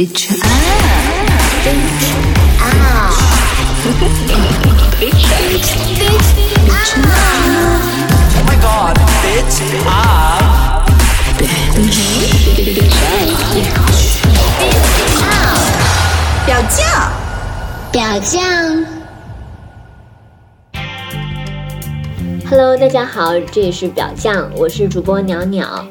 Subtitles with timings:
[0.00, 0.40] Bitch up,
[1.62, 3.20] bitch up,
[4.98, 5.28] bitch
[6.96, 7.20] up,
[8.32, 10.88] Oh my god, bitch up.
[11.36, 12.00] bitch
[15.20, 15.60] up，
[16.46, 16.80] 表酱，
[17.92, 18.40] 表酱。
[22.48, 25.86] Hello，大家好，这里是表酱，我是主播鸟鸟。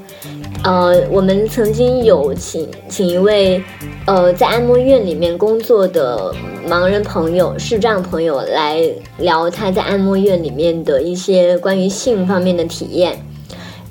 [0.61, 3.63] 呃，我们曾经有请请一位
[4.05, 6.33] 呃在按摩院里面工作的
[6.67, 8.83] 盲人朋友、视障朋友来
[9.17, 13.17] 聊他在按摩院里面的一些关于性方面的体验。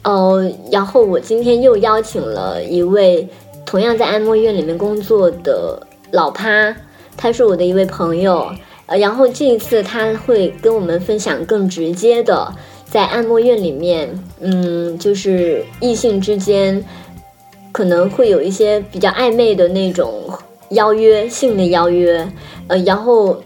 [0.03, 3.27] 呃，然后我今天又邀请了一位
[3.65, 5.81] 同样在按摩院里面工作的
[6.13, 6.77] 老趴，
[7.17, 8.47] 他是我的一位朋友。
[8.87, 12.55] 呃，然后这一次他会跟我们分享更直接的，
[12.91, 14.09] 在按摩院里面，
[14.41, 16.83] 嗯，就是异性之间
[17.71, 20.11] 可能会有一些比较暧昧的那种
[20.71, 22.27] 邀约，性的邀约。
[22.67, 23.41] 呃，然后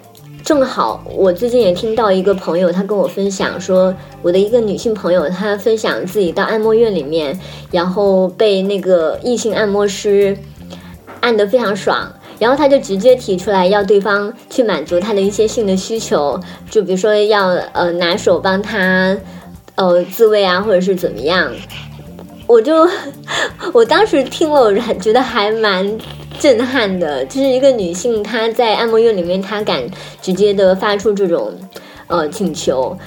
[0.44, 7.38] 正好我最近也听到一个朋友，他跟我分享说，我的一个女性朋友，她分享自己到按摩院里面，
[7.70, 10.36] 然后被那个异性按摩师
[11.20, 12.12] 按得非常爽。
[12.42, 19.16] 然后他就直接提出来要对方去满足他的一些性的需求，就比如说要呃拿手帮他
[19.76, 21.52] 呃自慰啊，或者是怎么样。
[22.48, 22.84] 我就
[23.72, 25.96] 我当时听了，我还觉得还蛮
[26.40, 29.80] 震撼的，就是一个女性她在按摩院里面，她敢
[30.20, 31.52] 直接的发出这种
[32.08, 32.98] 呃请求，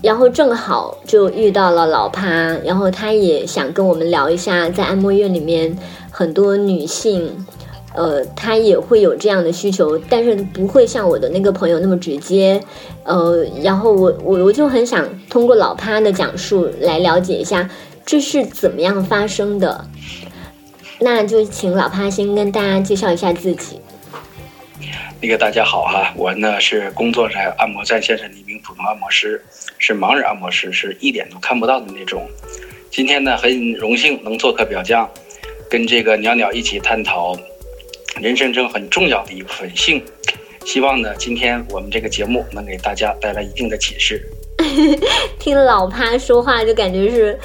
[0.00, 2.30] 然后正好就遇到了老趴，
[2.64, 5.76] 然后他也想跟我们聊一下在按摩院里面
[6.12, 7.44] 很多女性。
[7.96, 12.60] 呃，他也会有这样的需求，但是不会像我的那个朋友那么直接。
[13.04, 17.68] 呃，然后我我我就很想通过老趴的讲述来了解一下
[18.04, 19.84] 这是怎么样发生的。
[21.00, 23.80] 那就请老趴先跟大家介绍一下自己。
[25.20, 29.42] 那个大家好哈、我呢是工作在按摩在线上的一名普通按摩师，
[29.78, 32.28] 是盲人按摩师，是一点都看不到的那种。
[32.90, 35.08] 今天呢很荣幸能做客表匠，
[35.70, 37.34] 跟这个鸟鸟一起探讨
[38.20, 40.02] 人生中很重要的一部分性。
[40.64, 44.20] 希望呢今天我们这个节目能给大家带来一定的启示。
[45.38, 47.38] 听老趴说话就感觉是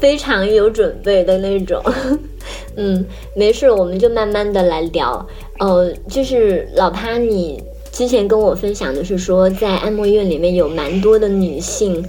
[0.00, 1.82] 非常有准备的那种。
[2.76, 3.04] 嗯，
[3.34, 5.26] 没事，我们就慢慢的来聊。
[5.58, 12.04] 呃，就是老趴，你之前跟我分享的是说，在按摩院里面有蛮多的女性，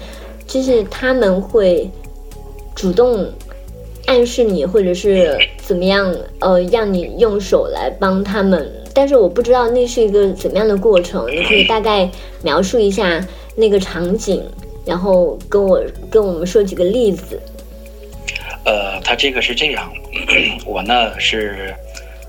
[0.47, 1.89] 就是她们会
[2.75, 3.31] 主动
[4.05, 8.71] 暗示你，或者是怎么样，呃，让你用手来帮他们。
[8.93, 12.09] 但是我不知道那是一个怎么样的过程，你可以大概
[12.41, 14.41] 描述一下那个场景，
[14.85, 17.39] 然后跟我跟我们说几个例子。
[18.63, 19.91] 呃，他这个是这样，
[20.65, 21.73] 我呢是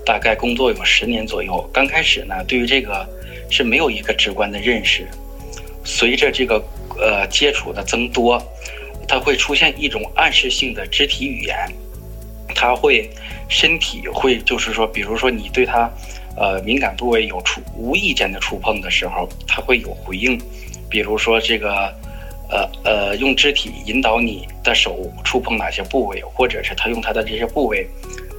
[0.05, 3.07] 大概工作有十年左右，刚开始呢对于这个
[3.49, 5.07] 是没有一个直观的认识，
[5.83, 6.61] 随着这个
[6.99, 8.41] 呃接触的增多，
[9.07, 11.69] 它会出现一种暗示性的肢体语言，
[12.53, 13.09] 它会
[13.47, 15.89] 身体会就是说，比如说你对它
[16.35, 20.37] 呃敏感部位有触无意间的触碰的时候，它会有回应，
[20.89, 21.93] 比如说这个。
[22.49, 27.85] 呃呃，用肢体引导你的手触碰哪些部位，或者是他用他的这些部位，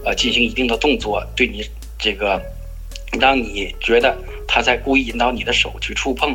[0.02, 1.62] 呃，进行一定的动作，对你
[1.98, 2.40] 这个，
[3.20, 6.34] 让你觉得他在故意引导你的手去触碰。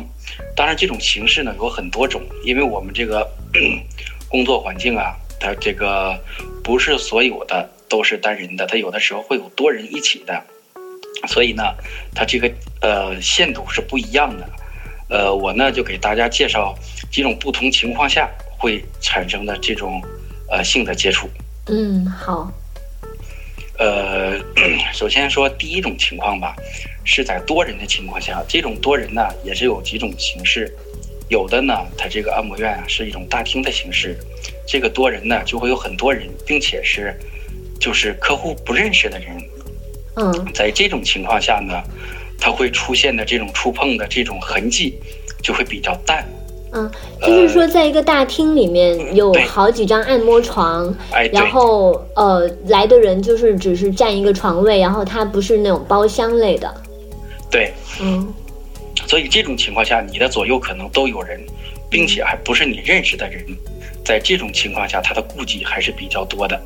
[0.54, 3.28] 当然，这种形式呢有很多种，因为我们这个
[4.34, 6.18] 工作环境啊，它这个
[6.64, 10.42] 不是所有的都是单人的，它有的时候会有多人一起的，
[11.28, 11.62] 所以呢，
[12.16, 12.50] 它这个
[12.80, 14.44] 呃限度是不一样的。
[15.08, 16.74] 呃，我呢就给大家介绍
[17.12, 18.28] 几种不同情况下
[18.58, 20.02] 会产生的这种
[20.50, 21.30] 呃性的接触。
[21.68, 22.50] 嗯，好。
[23.78, 24.36] 呃，
[24.92, 26.56] 首先说第一种情况吧，
[27.04, 30.76] 是在多人的情况下，这种多人呢也是有几种形式，
[31.28, 34.16] 有的呢，它这个按摩院啊是一种大厅的形式，
[34.66, 37.14] 这个多人呢就会有很多人，并且是
[37.80, 39.28] 就是客户不认识的人，
[40.16, 40.52] 嗯。
[40.52, 41.82] 在这种情况下呢，
[42.38, 44.98] 它会出现的这种触碰的这种痕迹
[45.42, 46.24] 就会比较淡。
[46.76, 46.90] 嗯，
[47.22, 56.74] 就是说，在一个大厅里面有好几张按摩床，哎，然后呃，来的人就是只是占一个床位，然后它不是那种包厢类的。
[57.48, 58.26] 对，嗯
[59.06, 61.40] 所以这种情况下，你的左右可能都有人，
[61.90, 63.44] 并且还不是你认识的人。
[64.04, 66.60] 在这种情况下，他的顾忌还是比较多的。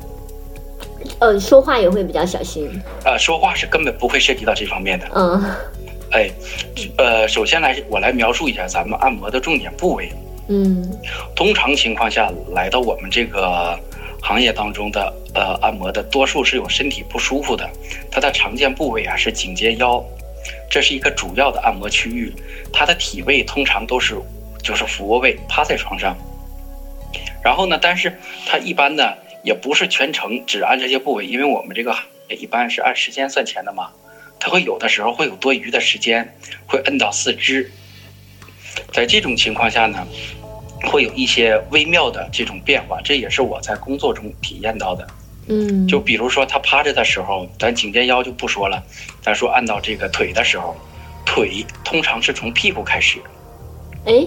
[1.19, 2.69] 呃，说话也会比较小心。
[3.05, 5.07] 呃，说话是根本不会涉及到这方面的。
[5.15, 5.41] 嗯
[6.11, 6.29] 哎，
[6.97, 10.11] 呃，首先来，我来描述一下咱们按摩的重点部位。
[10.47, 10.91] 嗯
[11.35, 13.79] 通常情况下，来到我们这个
[14.19, 17.69] 行业当中的呃按摩的，多数是有身体不舒服的，
[18.09, 20.03] 它的常见部位啊是颈肩腰，
[20.69, 22.33] 这是一个主要的按摩区域。
[22.71, 24.15] 它的体位通常都是
[24.61, 26.15] 就是俯卧位，趴在床上。
[27.43, 29.13] 然后呢，但是它一般呢
[29.43, 31.95] 也不是全程只按这些部位，因为我们这个
[32.29, 33.89] 一般是按时间算钱的嘛，
[34.39, 36.35] 它会有的时候会有多余的时间，
[36.67, 37.71] 会摁到四肢。
[38.93, 40.05] 在这种情况下呢，
[40.91, 45.07] 会有一些微妙的这种变化，这也是我在工作中体验到的。
[45.49, 48.81] 嗯，就比如说他趴着的时候，咱颈肩腰就不说了，
[49.21, 50.75] 咱说按到这个腿的时候，
[51.25, 53.19] 腿通常是从屁股开始，
[54.05, 54.25] 哎，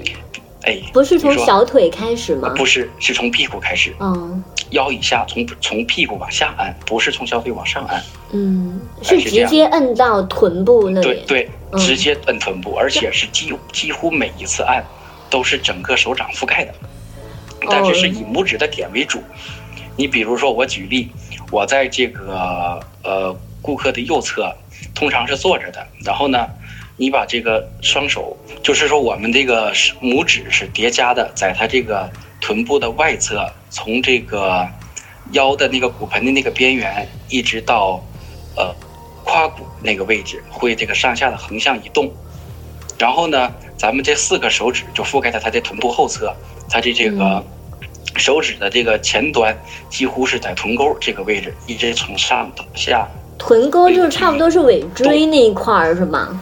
[0.65, 2.53] 哎，不是从小腿开始吗？
[2.57, 4.43] 不是，是从屁股开始，嗯。
[4.71, 8.03] 腰以下从从屁股往下按，不是从小腿往上按。
[8.33, 11.07] 嗯，哎是直接摁到臀部那里。
[11.07, 11.79] 对对，嗯。
[11.79, 14.83] 直接摁臀部，而且是几几乎每一次按
[15.29, 16.73] 都是整个手掌覆盖的，
[17.69, 19.23] 但是是以拇指的点为主。
[19.97, 21.09] 你比如说，我举例，
[21.51, 24.55] 我在这个呃顾客的右侧，
[24.95, 26.49] 通常是坐着的，然后呢，
[26.97, 32.11] 你把这个双手，就是说我们这个拇指是叠加的，在他这个
[32.41, 34.67] 臀部的外侧，从这个
[35.33, 38.03] 腰的那个骨盆的那个边缘，一直到
[38.57, 38.75] 呃
[39.25, 42.11] 胯骨那个位置，会这个上下的横向移动。
[42.99, 46.35] 然后呢，咱们这四个手指就覆盖在他的臀部后侧，
[46.71, 47.45] 他的这个
[48.17, 49.57] 手指的这个前端
[49.89, 53.09] 几乎是在臀沟这个位置，一直从上到下。
[53.39, 56.41] 臀沟就是差不多是尾椎那一块儿是吗？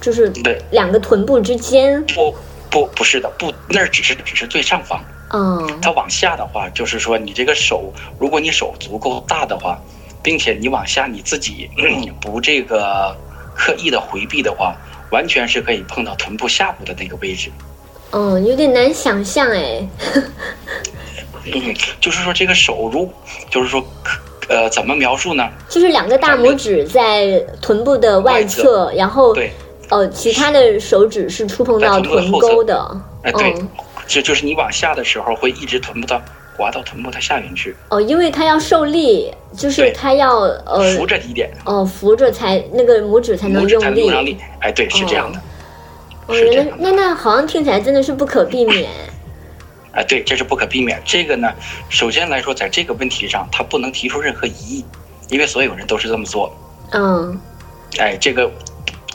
[0.00, 2.04] 就是对，两个臀部之间。
[2.06, 2.34] 不
[2.70, 5.02] 不不是的，不那儿只是只是最上方。
[5.32, 9.80] 嗯它往下的话，就是说你这个手，如果你手足够大的话，
[10.22, 11.70] 并且你往下你自己
[12.20, 13.16] 不这个
[13.54, 14.76] 刻意的回避的话，
[15.10, 17.50] 完全是可以碰到臀部下部的那个位置。
[18.12, 19.88] 嗯，有点难想象哎。
[21.52, 23.08] 嗯，就是说这个手如，
[23.50, 23.84] 就是说，
[24.48, 25.48] 呃，怎么描述呢？
[25.68, 29.50] 就是两个大拇指在臀部的外侧，然后对，
[29.88, 33.00] 呃，其他的手指是触碰到臀沟的。
[33.22, 33.68] 哎，对嗯，
[34.06, 36.20] 就就是你往下的时候会一直臀部到
[36.56, 44.00] 滑到臀部的下面去，哦，因为它要受力，就是对它要呃扶着一点，哦扶着才那个拇指才能拇指才用力。
[44.00, 44.36] 能用上力。
[44.60, 45.38] 哎，对，是这样的。
[45.38, 45.42] 哦，
[46.34, 48.90] 是这样的原来那那好像听起来真的是不可避免。
[49.92, 51.02] 啊，对，这是不可避免。
[51.04, 51.52] 这个呢，
[51.88, 54.84] 首先来说，在这个问题上，他不能提出任何疑义，
[55.28, 56.56] 因为所有人都是这么做。
[56.92, 57.36] 嗯
[57.98, 58.48] 哎，这个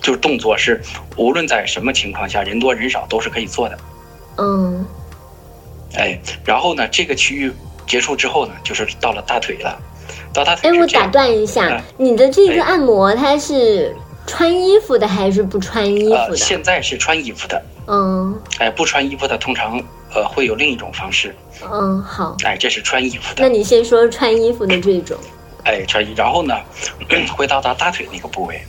[0.01, 0.81] 就是动作是
[1.15, 3.77] 无论在什么情况下，人多人少都是可以做的。
[4.37, 4.85] 嗯
[5.95, 7.51] 哎，然后呢，这个区域
[7.87, 9.79] 结束之后呢，就是到了大腿了。
[10.33, 13.95] 到大哎，腿我打断一下哎，你的这个哎按摩它是
[14.27, 16.37] 穿衣服的还是不穿衣服呃，的？
[16.37, 18.41] 现在是穿衣服的，嗯。
[18.59, 19.81] 哎，不穿衣服的通常
[20.13, 21.35] 呃会有另一种方式，
[21.71, 25.17] 嗯，好，哎，这是穿衣服的，那你先说穿衣服的这种。
[25.63, 26.55] 哎，穿衣，然后呢，
[27.35, 28.61] 会到达大腿那个部位，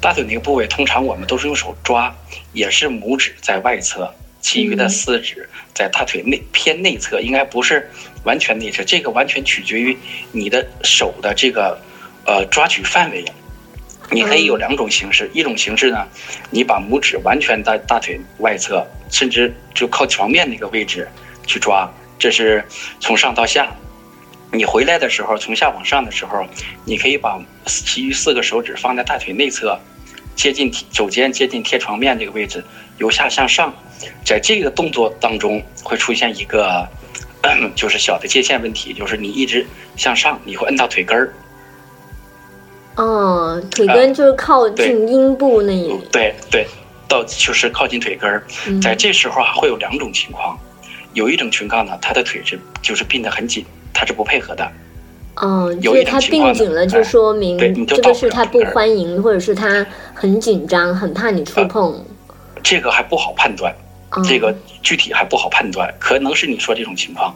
[0.00, 2.14] 大腿那个部位通常我们都是用手抓，
[2.52, 4.90] 也是拇指在外侧，其余的嗯。
[4.90, 7.90] 四指在大腿内偏内侧，应该不是
[8.24, 9.98] 完全内侧，这个完全取决于
[10.32, 11.78] 你的手的这个
[12.24, 13.24] 呃抓取范围。
[14.10, 16.06] 你可以有两种形式，一种形式呢，
[16.50, 21.08] 你把拇指完全在大腿外侧，甚至就靠床面那个位置
[21.46, 22.64] 去抓，这是
[22.98, 23.72] 从上到下。
[24.52, 26.44] 你回来的时候，从下往上的时候，
[26.84, 29.78] 你可以把其余四个手指放在大腿内侧，
[30.34, 32.64] 接近体肘尖接近贴床面这个位置，
[32.98, 33.72] 由下向上。
[34.24, 36.88] 在这个动作当中会出现一个，
[37.76, 39.64] 就是小的界限问题，就是你一直
[39.96, 41.32] 向上，你会摁到腿根儿。
[43.00, 45.98] 哦，腿根就是靠近阴部那里。
[46.12, 46.66] 对对，
[47.08, 48.42] 到就是靠近腿根儿。
[48.66, 50.58] 嗯在这时候还会有两种情况，
[51.14, 53.64] 有一种情况呢，他的腿是就是并得很紧，
[53.94, 54.70] 他是不配合的。
[55.42, 62.04] 嗯，就有一种情况呢并紧了，就哎说明这个是他不欢迎，或者是他很紧张，很怕你触碰。
[62.62, 63.74] 这个还不好判断，
[64.10, 67.34] 哦这个具体还不好判断，可能是你说这种情况。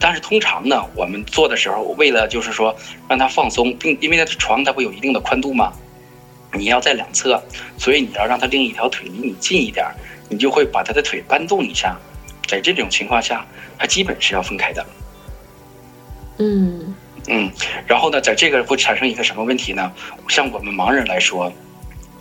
[0.00, 2.74] 但是通常呢，我们做的时候，为了就是说
[3.08, 5.72] 让它放松，并因为它的床它不有一定的宽度吗？
[6.54, 7.40] 你要在两侧，
[7.78, 9.86] 所以你要让它另一条腿离你近一点，
[10.28, 11.96] 你就会把它的腿搬动一下。
[12.48, 13.46] 在这种情况下，
[13.78, 14.84] 它基本是要分开的。
[16.38, 16.94] 嗯
[17.28, 17.48] 嗯，
[17.86, 19.92] 然后呢，在这个会产生一个什么问题呢？
[20.28, 21.52] 像我们盲人来说，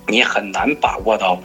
[0.05, 1.41] 你很难把握到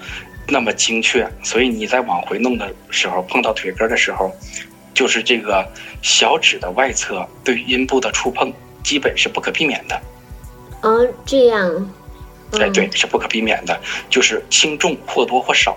[0.48, 4.30] 那么精确，所以你在往回弄的时候，碰到腿根的时候，
[4.94, 5.68] 就是这个
[6.00, 10.00] 小指的外侧对阴部的触碰，基本是不可避免的。
[10.82, 11.90] 哦，这样。
[12.52, 15.76] 哎，嗯对，是不可避免的，就是轻重或多或少。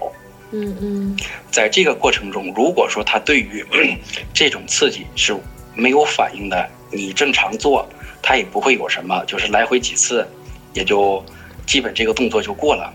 [0.52, 1.18] 嗯嗯
[1.52, 3.66] 在这个过程中，如果说他对于
[4.34, 5.36] 这种刺激是
[5.74, 7.86] 没有反应的，你正常做，
[8.22, 10.26] 他也不会有什么，就是来回几次，
[10.74, 11.24] 也就
[11.66, 12.94] 基本这个动作就过了。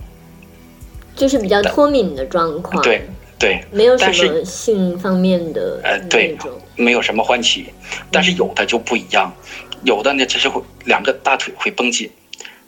[1.15, 3.07] 就是比较脱敏的状况，对
[3.43, 6.39] 对，没有什么性方面的呃对，
[6.77, 7.67] 没有什么唤起，
[8.13, 9.35] 但是有的就不一样，
[9.83, 12.09] 有的呢就是会两个大腿会绷紧，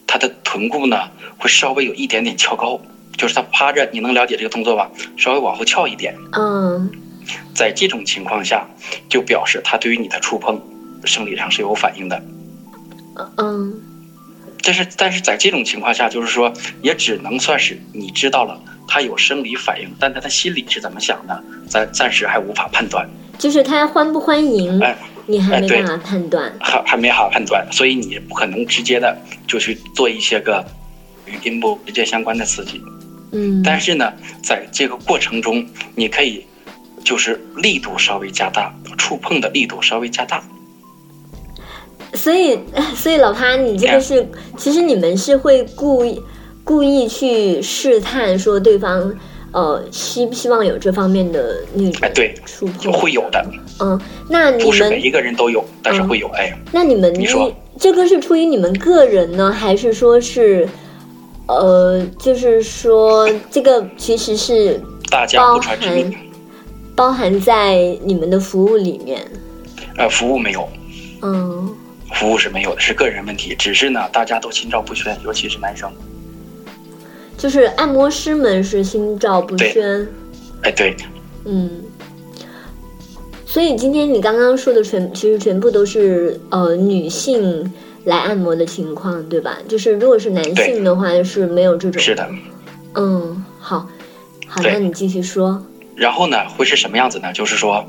[0.04, 2.80] 他的臀部呢会稍微有一点点翘高，
[3.16, 4.90] 就是他趴着，你能了解这个动作吧？
[5.16, 6.90] 稍微往后翘一点，嗯。
[7.54, 8.66] 在这种情况下，
[9.08, 10.60] 就表示他对于你的触碰
[11.04, 12.20] 生理上是有反应的。
[13.38, 13.80] 嗯
[14.64, 16.52] 但是但是在这种情况下，就是说
[16.82, 23.08] 也只能算是你知道了他有生理反应，但他的心里是怎么想的，暂暂时还无法判断。
[23.38, 26.52] 就是他欢不欢迎，哎你还没办法判断。
[26.60, 29.16] 还还没好判断，所以你不可能直接的
[29.46, 30.64] 就去做一些个
[31.26, 32.80] 与阴部直接相关的刺激。
[33.32, 35.66] 嗯，但是呢，在这个过程中，
[35.96, 36.46] 你可以
[37.02, 40.42] 就是力度稍微加大，触碰的力度稍微加大。
[42.14, 42.58] 所以，
[42.94, 46.20] 所以老潘，你这个是，其实你们是会故意
[46.62, 49.12] 故意去试探，说对方
[49.52, 53.44] 呃希不希望有这方面的那种哎，对，触碰，会有的，
[53.80, 56.28] 嗯，那你们不是每一个人都有，但是会有。
[56.28, 57.52] 哎，那你们你说。
[57.76, 60.68] 这个是出于你们个人呢，还是说是
[61.48, 64.80] 呃，就是说这个其实是
[65.10, 66.16] 大家不传之包秘。
[66.94, 69.20] 包含在你们的服务里面？
[69.98, 70.68] 呃，服务没有，
[71.22, 71.68] 嗯
[72.12, 73.54] 服务是没有的，是个人问题。
[73.56, 75.90] 只是呢，大家都心照不宣，尤其是男生。
[77.36, 80.08] 就是按摩师们是心照不对宣。
[80.62, 80.96] 哎，对，
[81.44, 81.82] 嗯，
[83.44, 87.72] 所以今天你刚刚说的全其实全部都是呃女性
[88.04, 89.58] 来按摩的情况，对吧？
[89.68, 92.00] 就是如果是男性的话，是没有这种。
[92.00, 92.28] 是的。
[92.94, 93.88] 嗯，好，
[94.46, 95.60] 好，那你继续说。
[95.96, 97.32] 然后呢，会是什么样子呢？
[97.32, 97.84] 就是说，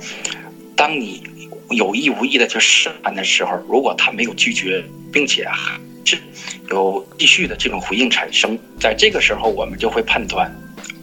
[0.75, 1.23] 当你
[1.69, 6.17] 有意无意的去试探的时候，如果他没有拒绝，并且还是
[6.69, 10.51] 有继续的这种回应产生，在这个时候，我们就会判断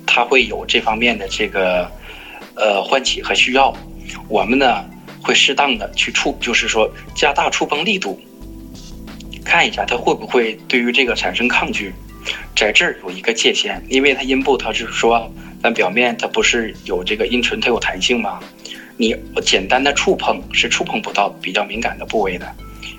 [0.07, 1.91] 他会有这方面的这个
[2.55, 3.75] 呃唤起和需要。
[4.29, 4.85] 我们呢
[5.23, 8.21] 会适当的去触，就是说加大触碰力度，
[9.45, 11.93] 看一下他会不会对于这个产生抗拒。
[12.55, 15.29] 在这儿有一个界限，因为它阴部它是说，
[15.61, 18.39] 咱表面它不是有这个阴唇它有弹性吗？
[19.03, 22.47] 你简单的触碰是触碰不到比较敏感的部位的，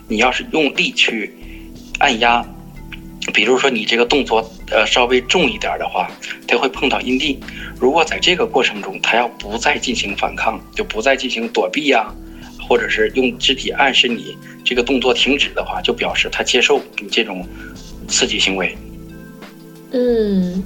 [0.09, 1.33] 你要是用力去
[1.99, 2.45] 按压，
[3.33, 6.11] 比如说你这个动作呃稍微重一点的话，
[6.45, 7.39] 它会碰到阴蒂。
[7.79, 12.13] 如果在这个过程中，它要不再进行反抗，就不再进行躲避呀、
[12.59, 17.47] 或者是用肢体暗示你这个动作停止的话，就表示他接受你这种
[18.09, 18.75] 刺激行为。
[19.93, 20.61] 嗯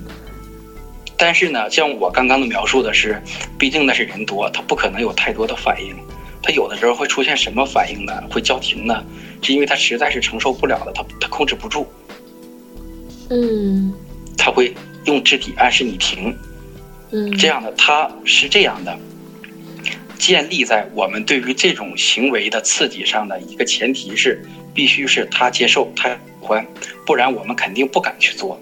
[1.18, 3.20] 但是呢，像我刚刚的描述的是，
[3.58, 5.96] 毕竟那是人多，他不可能有太多的反应。
[6.44, 8.14] 他有的时候会出现什么反应呢？
[8.30, 9.04] 会叫停呢？
[9.42, 11.88] 是因为他实在是承受不了了，他他控制不住，
[13.30, 13.94] 嗯
[14.38, 14.74] 他会
[15.06, 16.36] 用肢体暗示你停。
[17.12, 18.98] 嗯，这样的，他是这样的，
[20.20, 24.44] 建立在我们对于这种行为的刺激上的一个前提是，
[24.74, 26.66] 必须是他接受，他喜欢，
[27.06, 28.60] 不然我们肯定不敢去做。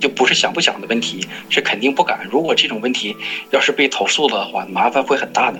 [0.00, 2.26] 就不是想不想的问题，是肯定不敢。
[2.30, 3.14] 如果这种问题
[3.50, 5.58] 要是被投诉了的话，麻烦会很大的。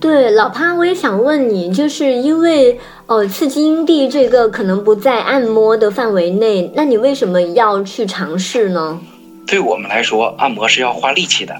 [0.00, 9.00] 对，老潘，我也想问你，就是因为呃刺激阴蒂这个可能不在按摩的范围内，那你为什么要去尝试呢？
[9.46, 11.54] 对我们来说，按摩是要花力气的。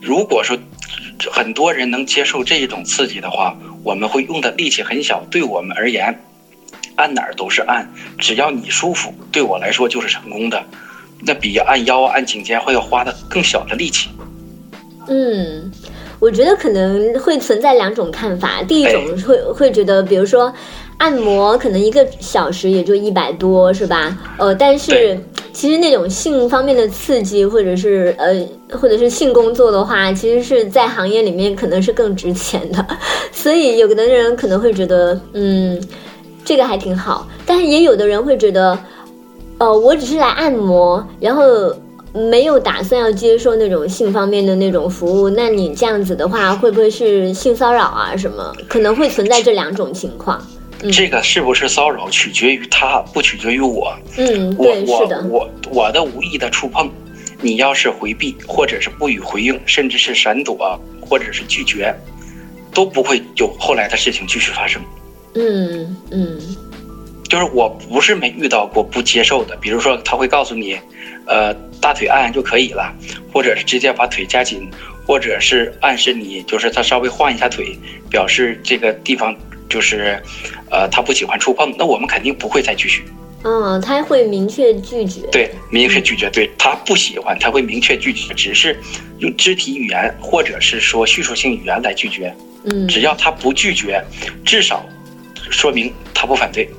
[0.00, 0.56] 如果说
[1.30, 5.22] 很多人能接受这一种刺激的话，我们会用的力气很小。
[5.30, 6.18] 对我们而言，
[6.96, 7.88] 按哪儿都是按，
[8.18, 10.64] 只要你舒服，对我来说就是成功的。
[11.26, 14.08] 那比按腰、按颈肩会要花的更小的力气。
[15.08, 15.70] 嗯，
[16.18, 18.62] 我觉得可能会存在两种看法。
[18.62, 20.52] 第一种会会觉得，比如说
[20.96, 24.16] 按摩可能一个小时也就一百多，是吧？
[24.38, 25.18] 呃，但是
[25.52, 28.34] 其实那种性方面的刺激，或者是呃，
[28.78, 32.86] 或者是性工作的话，其实是在行业里面可能是更值钱的。
[33.30, 35.78] 所以有的人可能会觉得，嗯，
[36.44, 38.78] 这个还挺好，但是也有的人会觉得，
[39.58, 41.42] 呃，我只是来按摩，然后
[42.12, 48.16] 没有打算要接受那种性方面的那种服务，那你这样子的话，会不会是性骚扰啊？
[48.16, 50.40] 什么可能会存在这两种情况？
[50.82, 53.96] 嗯这个是不是骚扰，取决于他，不取决于我。
[54.18, 56.90] 嗯，我对，是我的，我我的无意的触碰，
[57.40, 61.94] 你要是回避，或者是不予回应，甚至是闪躲，或者是拒绝，
[62.74, 64.82] 都不会有后来的事情继续发生。
[65.36, 66.38] 嗯嗯
[67.34, 70.78] 就是我不是没遇到过不接受的，比如说他会告诉你，
[71.26, 72.94] 呃，大腿按按就可以了，
[73.32, 74.70] 或者是直接把腿夹紧，
[75.04, 77.76] 或者是暗示你，就是他稍微换一下腿，
[78.08, 79.34] 表示这个地方
[79.68, 80.22] 就是，
[80.70, 83.02] 呃，他不喜欢触碰，那我们肯定不会再继续。
[83.42, 85.22] 嗯，他会明确拒绝。
[85.32, 88.78] 对，明确拒绝，对他不喜欢，他会明确拒绝，只是
[89.18, 92.32] 用肢体语言或者是说叙述性语言来拒绝。
[92.66, 94.00] 嗯，只要他不拒绝，
[94.44, 94.86] 至少
[95.50, 96.70] 说明他不反对。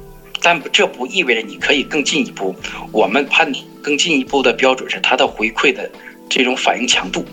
[0.42, 2.56] 但这不意味着你可以更进一步。
[2.92, 3.52] 我们判
[3.82, 5.90] 更进一步的标准是他的回馈的
[6.30, 7.24] 这种反应强度，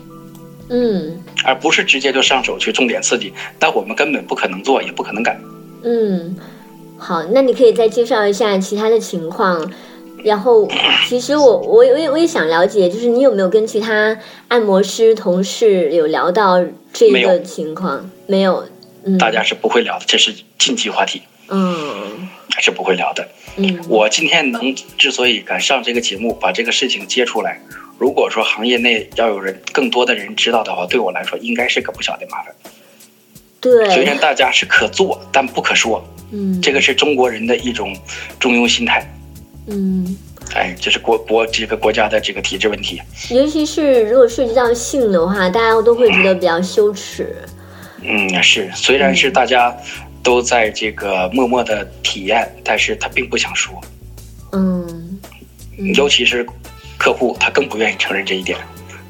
[0.69, 3.33] 嗯而不是直接就上手去重点刺激。
[3.59, 5.39] 但我们根本不可能做，也不可能改。
[5.85, 6.37] 嗯，
[6.99, 9.71] 好，那你可以再介绍一下其他的情况。
[10.25, 10.69] 然后，
[11.09, 14.17] 其实我我也我也我也想了解，就是你有没有跟其他
[14.47, 18.09] 按摩师同事有聊到这个情况？
[18.29, 18.65] 没有，
[19.03, 22.29] 嗯，大家是不会聊的，这是禁忌话题，嗯
[22.61, 23.29] 是不会聊的。
[23.57, 27.61] 嗯我今天能之所以敢上这个节目，把这个事情揭出来，
[27.99, 32.55] 如果说行业内要有人更多的人知道的话，对我来说应该是个不小的麻烦。
[33.61, 37.97] 对虽然，大家是可做，但不可说，嗯，这个是中国人的一种
[38.41, 39.07] 中庸心态。
[39.69, 40.17] 嗯，
[40.53, 43.01] 哎，这是国国这个国家的这个体制问题。
[43.31, 47.37] 尤其是如果涉及到性的话，大家都会觉得比较羞耻。
[48.03, 49.73] 嗯，是，虽然是大家
[50.23, 53.81] 都在这个默默的体验，但是他并不想说，
[54.53, 55.19] 嗯
[55.79, 56.47] 嗯尤其是
[56.99, 58.59] 客户，他更不愿意承认这一点。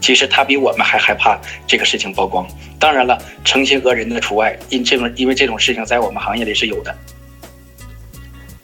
[0.00, 2.44] 其实他比我们还害怕这个事情曝光。
[2.78, 6.94] 当然了，诚心讹人的除外，因这种因为这种事情在我们行业里是有的。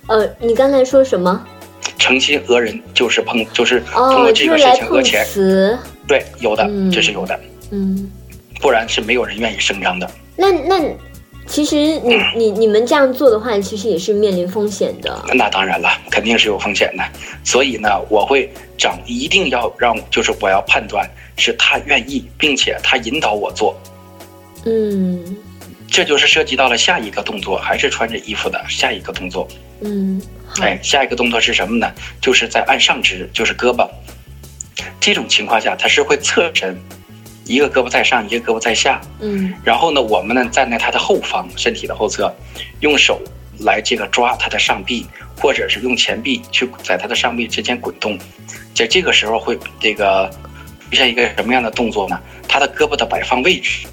[0.08, 1.46] 呃，你刚才说什么？
[1.96, 5.24] 诚心讹人就是碰，就是通哦，过这个事情讹钱。
[5.26, 5.78] 瓷。
[6.08, 7.38] 对，有的嗯，这是有的，
[7.70, 8.10] 嗯，
[8.60, 10.10] 不然是没有人愿意声张的。
[10.36, 10.80] 那那
[11.48, 15.24] 其实你你你们这样做的话，其实也是面临风险的。
[15.34, 17.02] 那当然了，肯定是有风险的。
[17.42, 23.74] 所以呢，我会掌一定要让，就是我要判断是他愿意，并且他引导我做。
[24.66, 25.36] 嗯
[25.90, 29.48] 这就是涉及到了下一个动作，还是穿着衣服的下一个动作。
[29.80, 31.90] 嗯，好，哎，下一个动作是什么呢？
[32.20, 33.88] 就是在按上肢，就是胳膊。
[35.00, 36.78] 这种情况下，他是会侧身，
[37.48, 39.00] 一个胳膊在上，一个胳膊在下。
[39.20, 42.32] 嗯然后呢，我们呢站在他的后方，身体的后侧，
[42.80, 43.20] 用手
[43.60, 45.06] 来这个抓他的上臂，
[45.40, 48.16] 或者是用前臂去在他的上臂之间滚动。
[48.74, 50.30] 在这个时候会这个
[50.90, 52.20] 出现一个什么样的动作呢？
[52.46, 53.88] 他的胳膊的摆放位置，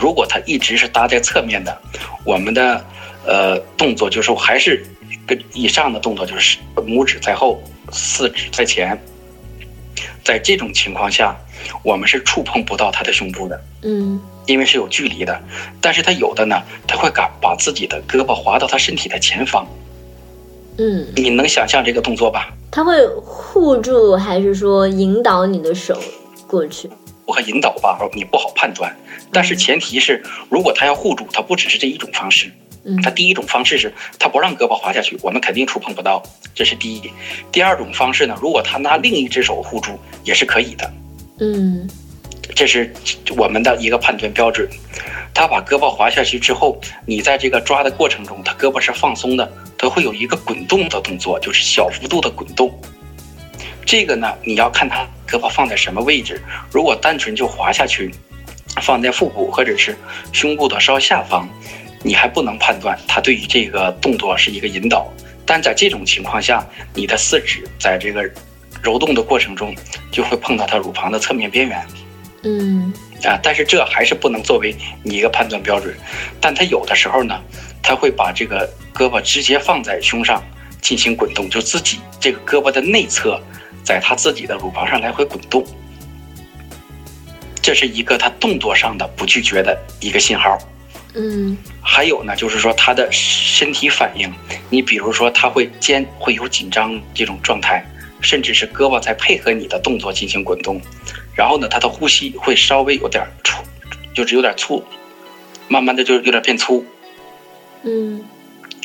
[0.00, 1.80] 如果他一直是搭在侧面的，
[2.24, 2.84] 我们的
[3.24, 4.84] 呃动作就是还是
[5.26, 9.00] 跟以上的动作就是拇指在后，四指在前。
[10.24, 11.36] 在这种情况下，
[11.82, 13.60] 我们是触碰不到他的胸部的。
[13.82, 15.40] 嗯因为是有距离的，
[15.80, 19.64] 但是他有的呢，他会敢把自己的胳膊滑到他身体的前方，
[20.78, 22.52] 嗯，你能想象这个动作吧？
[22.70, 25.96] 他会护住，还是说引导你的手
[26.48, 26.90] 过去？
[27.24, 28.92] 不可引导吧，你不好判断。
[29.32, 32.50] 但是前提是，如果他要护住，他不只是这一种方式。
[32.84, 36.22] 嗯他第一种方式是他不让胳膊滑下去，我们肯定触碰不到，
[36.54, 37.10] 这是第一。
[37.50, 40.92] 第二种方式呢，如果他拿另一只手护住，也是可以的。
[41.40, 41.88] 嗯
[42.54, 42.92] 这是
[43.36, 44.68] 我们的一个判断标准。
[45.34, 52.70] 他把胳膊滑下去之后，你在这个抓的过程中，他胳膊是放松的，他会有一个滚动的动作，就是小幅度的滚动。
[53.86, 56.42] 这个呢，你要看他胳膊放在什么位置。
[56.70, 58.10] 如果单纯就滑下去，
[58.82, 59.96] 放在腹部或者是
[60.32, 61.48] 胸部的稍下方，
[62.02, 65.10] 你还不能判断他对于这个动作是一个引导。
[65.44, 68.22] 但在这种情况下，你的四指在这个
[68.80, 69.74] 揉动的过程中，
[70.10, 71.84] 就会碰到他乳房的侧面边缘。
[72.44, 72.92] 嗯
[73.24, 75.94] 啊，但是这还是不能作为你一个判断标准。
[76.40, 77.40] 但他有的时候呢，
[77.82, 80.42] 他会把这个胳膊直接放在胸上
[80.80, 83.40] 进行滚动，就自己这个胳膊的内侧
[83.84, 85.64] 在他自己的乳房上来回滚动。
[87.60, 90.58] 这是一个他动作上的不拒绝的一个信号。
[91.14, 91.56] 嗯。
[91.80, 94.32] 还有呢，就是说他的身体反应，
[94.70, 97.84] 你比如说他会肩会有紧张这种状态，
[98.20, 100.80] 甚至是胳膊在配合你的动作进行滚动，
[101.34, 103.62] 然后呢，他的呼吸会稍微有点粗，
[104.14, 104.84] 就是有点粗，
[105.68, 106.84] 慢慢的就有点变粗。
[107.82, 108.24] 嗯。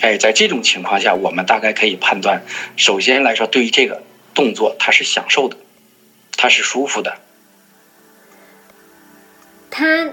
[0.01, 2.43] 哎，在这种情况下，我们大概可以判断，
[2.75, 4.03] 首先来说，对于这个
[4.35, 5.57] 动作他是享受的，
[6.37, 7.17] 他是舒服的，
[9.71, 10.11] 他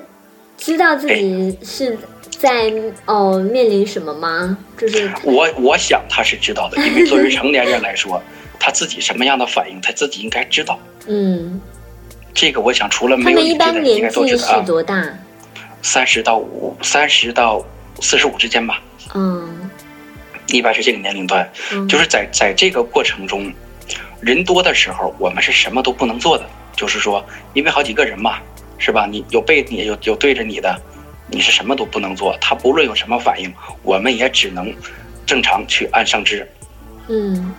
[0.57, 1.97] 知道自己是
[2.31, 2.73] 在
[3.07, 4.57] 哦面临什么吗？
[4.79, 8.23] 就是我我想他是知道的，因为作为成年人来说，
[8.59, 10.79] 他自己什么样的反应，他自己应该知道。
[11.07, 11.61] 嗯，
[12.33, 14.63] 这个我想除了没有们一般理智的人，应年该都纪是知道啊。
[14.67, 15.19] 多大？
[15.83, 17.63] 三十到五，三十到
[18.01, 18.81] 四十五之间吧，
[19.15, 19.71] 嗯
[20.49, 21.51] 一般是这个年龄段。
[21.73, 23.53] 嗯，就是在在这个过程中，
[24.21, 26.45] 人多的时候，我们是什么都不能做的。
[26.77, 28.39] 就是说，因为好几个人嘛，
[28.79, 29.07] 是吧？
[29.07, 30.81] 你有背你有有对着你的，
[31.29, 32.37] 你是什么都不能做。
[32.41, 34.75] 他不论有什么反应，我们也只能
[35.25, 36.49] 正常去按上肢。
[37.09, 37.55] 嗯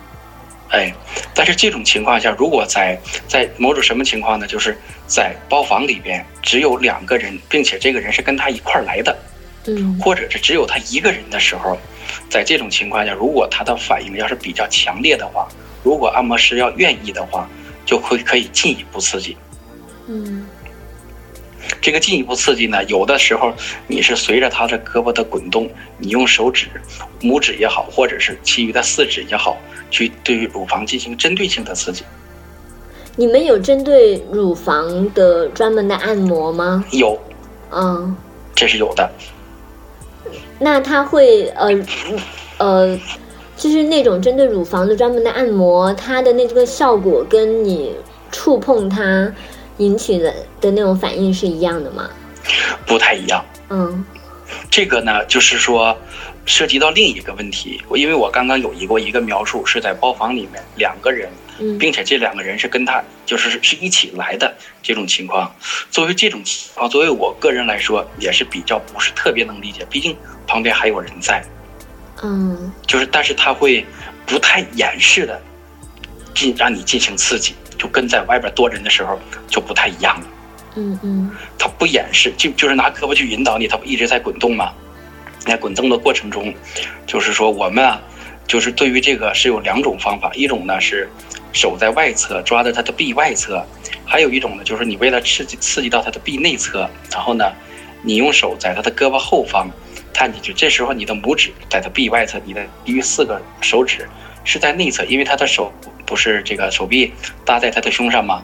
[0.70, 0.92] 哎，
[1.32, 2.98] 但是这种情况下，如果在
[3.28, 4.46] 在某种什么情况呢？
[4.48, 4.76] 就是
[5.06, 9.16] 在包房里边只有两个人，并且这个人是跟他一块儿来的，
[9.66, 11.78] 嗯或者是只有他一个人的时候，
[12.28, 15.46] 在这种情况下，如果他的反应要是比较强烈的话，
[15.84, 17.48] 如果按摩师要愿意的话，
[17.84, 19.36] 就会可以进一步刺激。
[20.08, 20.45] 嗯
[21.80, 23.52] 这个进一步刺激呢，有的时候
[23.86, 26.66] 你是随着他的胳膊的滚动，你用手指、
[27.20, 29.56] 拇指也好，或者是其余的四指也好，
[29.90, 32.04] 去对于乳房进行针对性的刺激。
[33.16, 36.84] 你们有针对乳房的专门的按摩吗？
[36.92, 37.18] 有，
[37.70, 38.14] 嗯，
[38.54, 39.10] 这是有的。
[40.58, 41.68] 那他会呃
[42.58, 42.98] 呃，
[43.56, 47.94] 就是那种针对乳房的专门的按摩，它的那个效果跟你
[48.30, 49.32] 触碰它
[49.78, 52.08] 引起的的那种反应是一样的吗？
[52.86, 53.44] 不太一样。
[53.70, 54.04] 嗯
[54.70, 55.96] 这个呢，就是说
[56.44, 65.52] 涉及到另一个问题，我因为我刚刚有一过一个描述是在包房里面两个人，嗯并且这两个人是跟他就是是一起来的这种情况。
[65.90, 71.44] 作为这种情况，作为我个人来说，也是比较不是特别能理解，毕竟旁边还有人在，
[72.22, 73.84] 嗯就是但是他会
[74.24, 75.42] 不太掩饰的
[76.34, 80.26] 进让你进行刺激，就跟在外边多人的时候就不太一样了。
[80.74, 84.72] 嗯嗯他不掩饰，就就是拿胳膊去引导你，他不一直在滚动吗？
[85.38, 86.52] 在滚动的过程中，
[87.06, 88.00] 就是说我们啊，
[88.46, 91.08] 就是对于这个是有两种方法，一种呢是
[91.52, 93.64] 手在外侧抓着他的臂外侧，
[94.04, 97.52] 还有一种呢就是你为了刺激刺激到他的臂内侧，然后呢，
[98.02, 99.70] 你用手在他的胳膊后方
[100.12, 104.08] 探进去，这时候你的拇指在他臂外侧，你的其余四个手指
[104.46, 105.70] 是在内侧，因为他的手
[106.06, 107.12] 不是这个手臂
[107.44, 108.42] 搭在他的胸上吗？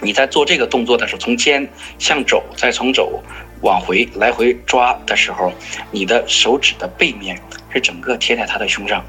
[0.00, 1.68] 你在做这个动作的时候，从肩
[1.98, 3.22] 向肘，再从肘
[3.62, 5.52] 往回来回抓的时候，
[5.90, 7.38] 你的手指的背面
[7.72, 9.04] 是整个贴在他的胸上。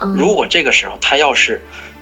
[0.00, 1.60] 嗯，如果这个时候他要是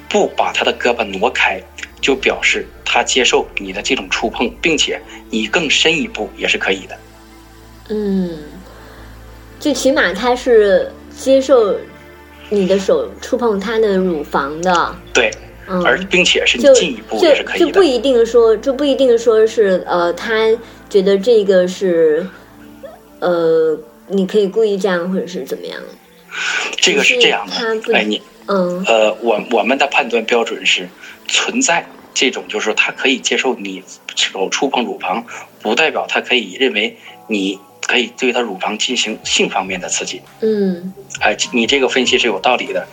[0.09, 1.61] 不把他的胳膊挪开，
[2.01, 5.01] 就表示他接受你的这种触碰，并且
[5.31, 6.99] 你更深一步也是可以的。
[7.91, 8.39] 嗯，
[9.61, 11.79] 最起码他是接受
[12.51, 15.31] 你的手触碰他的乳房的，对，
[15.69, 17.67] 嗯，而并且是你进一步就也是可以的。
[17.67, 20.35] 就不一定说，就不一定说是呃，他
[20.89, 22.27] 觉得这个是
[23.21, 23.79] 呃，
[24.09, 25.81] 你可以故意这样，或者是怎么样？
[26.77, 30.89] 这个是这样的，哎，你嗯呃，我我们的判断标准是
[31.29, 33.83] 存在这种，就是说他可以接受你
[34.15, 35.25] 手触碰乳房，
[35.63, 40.23] 不代表他可以认为你可以对他乳房进行性方面的刺激。
[40.41, 42.87] 嗯哎，你这个分析是有道理的，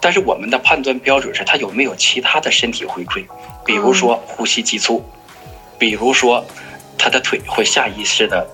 [0.00, 3.24] 但是我们的判断标准是他有没有其他的身体回馈，
[3.64, 5.04] 比如说呼吸急促，
[5.78, 6.44] 比如说
[6.96, 8.46] 他的腿会下意识的，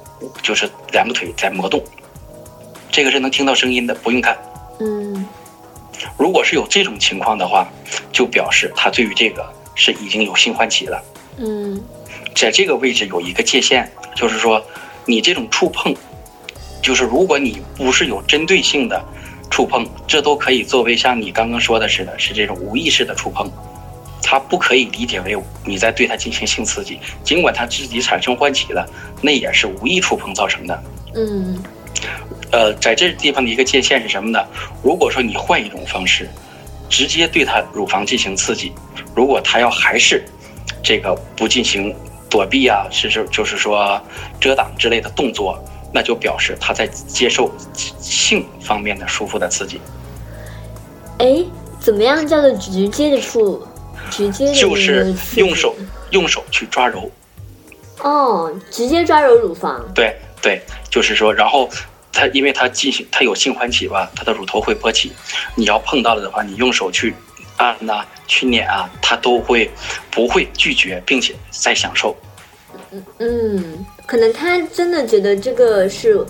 [0.43, 1.83] 就是两个腿在磨动，
[2.91, 4.37] 这个是能听到声音的，不用看。
[4.81, 5.27] 嗯
[6.19, 7.69] 如果是有这种情况的话，
[8.11, 11.01] 就表示他对于这个是已经有性唤起了。
[11.39, 11.81] 嗯
[12.35, 14.61] 在这个位置有一个界限，就是说，
[15.07, 15.95] 你这种触碰，
[16.83, 19.03] 就是如果你不是有针对性的
[19.51, 23.51] 触碰，这都可以作为像你刚刚说的似的，是这种无意识的触碰，
[24.23, 28.89] 它不可以理解为你在对它进行性刺激，尽管它自己产生唤起了，
[29.21, 30.83] 那也是无意触碰造成的。
[31.15, 31.63] 嗯
[32.51, 34.45] 呃，在这地方的一个界限是什么呢？
[34.83, 36.29] 如果说你换一种方式，
[36.89, 38.73] 直接对他乳房进行刺激，
[39.15, 40.23] 如果他要还是
[40.83, 41.95] 这个不进行
[42.33, 44.01] 躲避啊，是是就是说
[44.41, 49.79] 遮挡之类的动作，那就表示他在接受性方面的舒服的刺激，
[51.19, 51.45] 哎，
[51.79, 53.63] 怎么样叫做直接的触？
[54.11, 55.75] 直接的就是用手
[56.11, 57.11] 用手去抓揉，
[58.01, 59.85] 哦，直接抓揉乳房。
[59.95, 61.69] 对对，就是说，然后
[62.13, 65.13] 他因为他进行他有性唤起吧，他的乳头会勃起，
[65.55, 67.15] 你要碰到了的话，你用手去
[67.63, 69.71] 按呐、去撵啊，他都会
[70.11, 72.17] 不会拒绝，并且在享受。
[73.19, 76.25] 嗯，可能他真的觉得这个是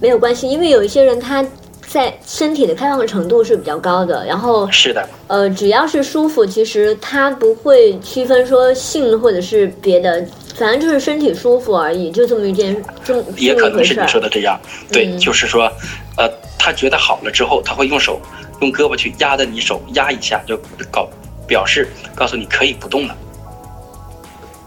[0.00, 1.44] 没有关系，因为有一些人他
[1.86, 14.06] 在身体的开放程度是比较高的，然后是的，呃，只要是舒服，其实他不会区分说性或者是别的，反正就是身体舒服而已，就这么一件这么也可能是你。
[14.06, 14.60] 说的这样。
[14.92, 15.72] 对，嗯就是说，
[16.16, 18.20] 呃，他觉得好了之后，他会用手
[18.60, 20.58] 用胳膊去压着你手压一下，就
[20.90, 21.08] 告
[21.46, 23.16] 表示告诉你可以不动了。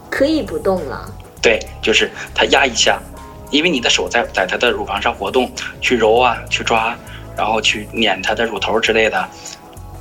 [0.09, 1.09] 可以不动了。
[1.41, 2.99] 对，就是他压一下，
[3.49, 5.51] 因为你的手在在他的乳房上活动，
[5.81, 6.95] 去揉啊，去抓，
[7.35, 9.29] 然后去捻他的乳头之类的，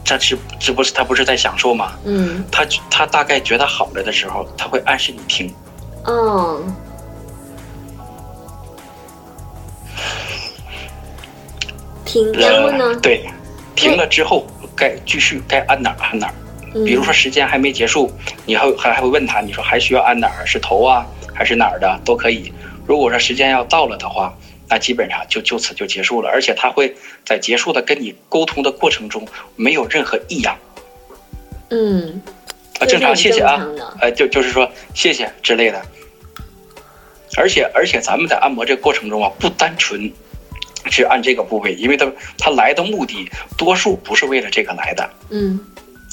[0.05, 1.92] 这是这不是他不是在享受吗？
[2.05, 5.55] 嗯他他大概觉得好了的时候，他会暗示你停，
[6.05, 6.61] 哦，
[12.05, 12.96] 停，然后呢呃？
[12.96, 13.31] 对，
[13.74, 16.35] 停了之后该继续该按哪儿按哪儿。
[16.74, 18.12] 嗯比如说时间还没结束，
[18.46, 20.46] 你还还还会问他，你说还需要按哪儿？
[20.46, 21.04] 是头啊，
[21.35, 22.52] 还是哪儿的都可以。
[22.87, 24.33] 如果说时间要到了的话，
[24.68, 30.56] 那基本上就就此就结束了，而且他会在结束的跟你沟通的过程中没有任何异样
[31.70, 32.22] 嗯，
[32.78, 33.66] 啊，正常谢谢啊
[34.00, 35.83] 呃，就就是说谢谢之类的。
[37.37, 40.12] 而且而且咱们在按摩这个过程中啊，不单纯
[40.90, 45.58] 是按这个部位，因为他他来的目的多数不是为了这个来的，嗯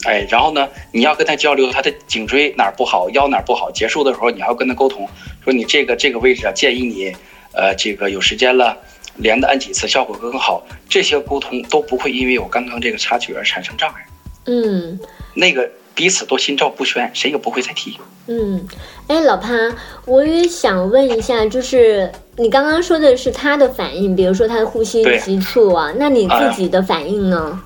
[0.05, 3.71] 哎，然后呢，你要跟他交流他的颈椎哪儿不好，腰哪儿不好。
[3.71, 5.09] 结束的时候，你还要跟他沟通，
[5.43, 7.11] 说你这个这个位置啊，建议你，
[7.53, 8.77] 呃，这个有时间了，
[9.15, 10.63] 连着按几次，效果更好。
[10.87, 14.05] 这些沟通都不会因为我刚刚这个插曲而产生障碍。
[14.45, 14.99] 嗯
[15.33, 17.99] 那个彼此都心照不宣，谁也不会再提。
[18.27, 18.67] 嗯，
[19.07, 19.75] 哎，老潘，
[20.05, 27.59] 我也想问一下，就是你刚刚说的是他的反应，比如说他的呼吸急促啊，那你自己的反应呢？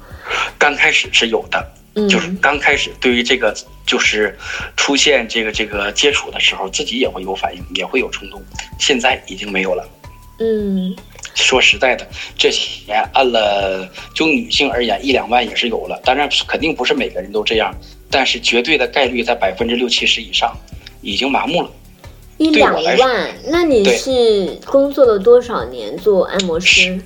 [0.58, 3.54] 刚开始是有的，嗯就是刚开始对于这个
[3.86, 4.38] 就是
[4.78, 8.42] 出现这个这个接触的时候，自己也会有反应，也会有冲动。
[8.80, 9.86] 现在已经没有了。
[10.40, 10.96] 嗯
[11.36, 12.08] 说实在的，
[12.38, 16.00] 这些年按了，就女性而言，一两万也是有了。
[16.04, 17.74] 当然，肯定不是每个人都这样，
[18.10, 20.56] 但是绝对的概率在百分之六七十以上，
[21.02, 21.70] 已经麻木了。
[22.42, 27.00] 一两万，那你是工作了多少年做按摩师？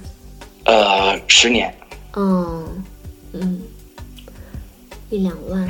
[0.63, 1.76] 呃，十年，
[2.15, 2.65] 嗯
[3.34, 3.62] 嗯，
[5.10, 5.69] 一两万。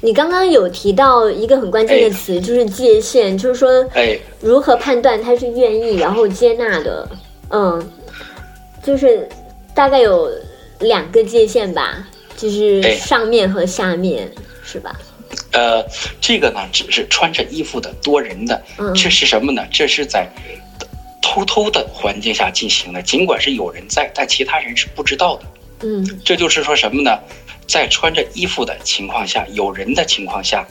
[0.00, 7.08] 你刚刚有提到一个很关键的词，就是界限，就是说哎，如何判断他是愿意然后接纳的，
[7.50, 7.90] 嗯，
[8.84, 9.28] 就是
[9.74, 10.30] 大概有
[10.78, 12.06] 两个界限吧，
[12.36, 14.30] 就是哎上面和下面，
[14.62, 14.96] 是吧？
[15.54, 15.82] 呃，
[16.20, 19.64] 这个呢，只是穿着衣服的多人的，嗯这是什么呢？
[19.70, 20.28] 这是在
[21.22, 25.44] 偷偷的环境下进行的，尽管是有人在，但其他人是不知道的。
[25.82, 27.18] 嗯这就是说什么呢？
[27.66, 30.66] 在穿着衣服的情况下，有人的情况下，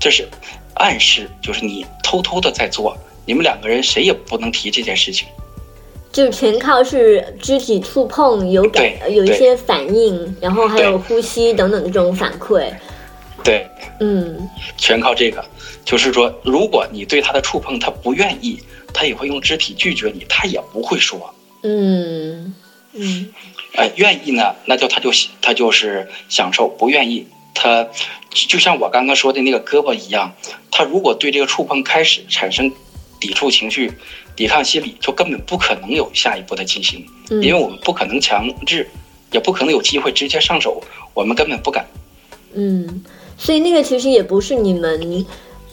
[0.00, 0.26] 这是
[0.74, 5.26] 暗示，就是你偷偷的在做，你们两个人谁也不能提这件事情。
[6.12, 12.72] 就全靠是肢体触碰有感有一些反应，然后还有呼吸等等的这种反馈。
[13.46, 13.66] 对，
[14.00, 14.48] 嗯。
[14.76, 15.44] 全靠这个。
[15.84, 18.58] 就是说，如果你对他的触碰他不愿意，
[18.92, 21.32] 他也会用肢体拒绝你，他也不会说。
[21.62, 22.52] 嗯。
[22.92, 23.32] 嗯。
[23.74, 27.84] 呃，愿意呢，那就他就他就是享受；不愿意，他
[28.30, 30.34] 就就像我刚刚说的那个胳膊一样，
[30.72, 32.72] 他如果对这个触碰开始产生
[33.20, 33.92] 抵触情绪、
[34.34, 38.88] 抵抗心理，就根本不可能有下一步的进行，嗯，因为我们不可能强制，
[39.30, 40.82] 也不可能有机会直接上手，
[41.14, 41.86] 我们根本不敢。
[42.54, 43.04] 嗯，
[43.38, 45.26] 所以那个其实也不是你们。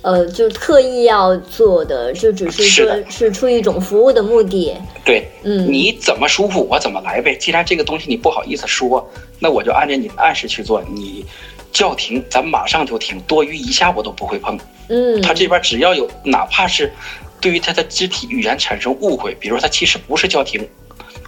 [0.04, 4.76] 呃，就特意要做的，就只是说是出于一种服务的目的。
[5.06, 7.34] 对，嗯，你怎么舒服我怎么来呗。
[7.38, 10.84] 既然这个东西你不好意思说，那我就按照你的暗示去做。
[10.93, 11.26] 你
[11.71, 14.60] 叫停，咱马上就停，多余一下我都不会碰。
[14.89, 16.91] 嗯，他这边只要有哪怕是
[17.39, 20.67] 对于他的肢体语言产生误会，比如说他其实不是叫停，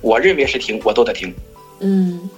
[0.02, 1.34] 我认为是停，我都得停。
[1.80, 2.30] 嗯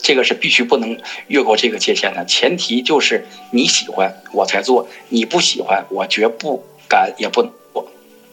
[0.00, 7.88] 这个是必须不能越过这个界限的，前提就是你喜欢我才做，你不喜欢我绝不敢也不能做。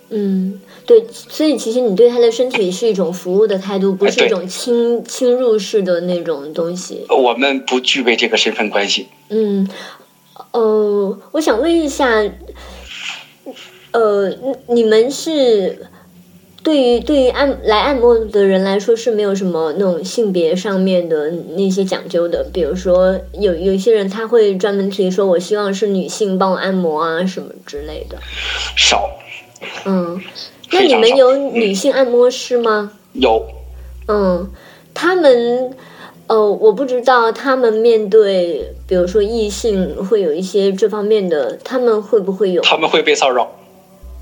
[0.09, 7.05] 嗯，对，所以其实你对他的身体是一种服务的态度，不是一种侵侵入式的那种东西。
[7.09, 9.07] 我们不具备这个身份关系。
[9.29, 9.67] 嗯，
[10.51, 12.07] 呃，我想问一下，
[13.91, 14.29] 呃，
[14.67, 15.87] 你们是
[16.65, 28.17] 对于对于按来按摩的人来说是没有什么那种性别上面的那些讲究的，比如说有有一些人他会专门提说，我希望是女性帮我按摩啊什么之类的。
[28.75, 29.07] 少
[29.85, 30.19] 嗯，
[30.71, 32.93] 那你们有女性按摩师吗？
[33.13, 33.45] 有，
[34.07, 34.49] 嗯，
[34.95, 35.71] 他们，
[36.25, 42.63] 呃，我不知道他们面对，比如说异性会有一些这方面的，他们会不会有？
[42.63, 43.51] 他们会被骚扰，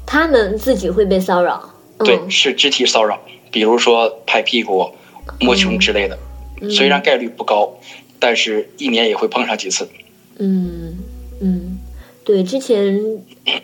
[0.06, 1.70] 他们自己会被骚扰？
[2.04, 3.20] 对，嗯是肢体骚扰，
[3.52, 4.92] 比如说拍屁股、
[5.40, 6.18] 摸胸之类的。
[6.70, 7.74] 虽然概率不高，
[8.20, 9.90] 但是一年也会碰上几次。
[10.38, 10.98] 嗯
[11.42, 11.80] 嗯，
[12.24, 13.00] 对，之前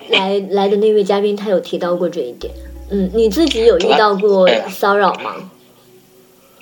[0.10, 2.54] 来来的那位嘉宾他有提到过这一点。
[2.89, 5.49] 嗯，你自己有遇到过骚扰吗？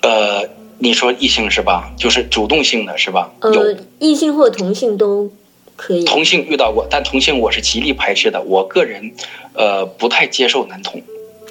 [0.02, 1.92] 呃，你说异性是吧？
[1.96, 3.32] 就是主动性的是吧？
[3.40, 5.28] 呃有，异性或同性都
[5.74, 6.04] 可以。
[6.04, 8.40] 同性遇到过，但同性我是极力排斥的。
[8.42, 9.12] 我个人，
[9.54, 11.02] 呃，不太接受男同。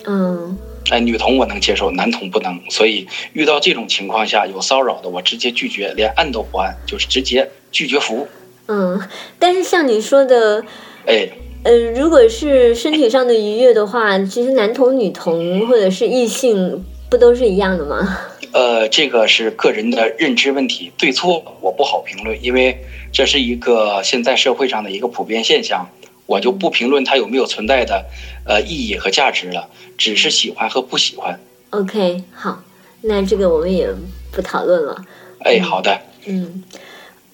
[0.07, 0.57] 嗯
[0.89, 2.59] 哎，女同我能接受，男同不能。
[2.69, 8.27] 所以遇到这种情况下有骚扰的，我直接拒绝，连按都不按，就是直接拒绝服务。
[8.67, 8.99] 嗯，
[9.37, 10.63] 但是像你说的，
[11.05, 11.27] 哎，
[11.63, 18.19] 呃，如果是身体上的愉悦的话，其实男同女同或者是异性，不都是一样的吗？
[18.53, 22.77] 呃，这个是个人的认知问题，对错我不好评论，因为
[23.11, 25.89] 这是一个现在社会上的一个普遍现象，
[26.27, 28.05] 我就不评论它有没有存在的
[28.45, 31.39] 呃意义和价值了，只是喜欢和不喜欢。
[31.71, 32.61] OK，好，
[33.01, 33.89] 那这个我们也
[34.31, 35.03] 不讨论了。
[35.39, 36.63] 哎，好的，嗯，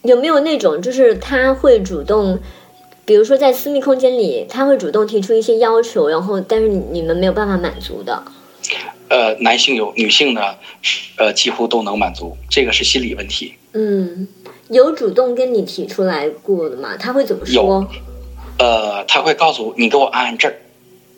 [0.03, 2.39] 有没有那种就是他会主动，
[3.05, 8.23] 比如说在私密空间里，他会主动提出一些要求，然后但是你你们没有办法满足的？
[9.09, 10.41] 呃，男性有，女性呢，
[11.17, 13.53] 呃，几乎都能满足，这个是心理问题。
[13.73, 14.27] 嗯，
[14.69, 16.97] 有主动跟你提出来过的吗？
[16.97, 17.87] 他会怎么说有？
[18.57, 20.55] 呃，他会告诉，你给我按按这儿，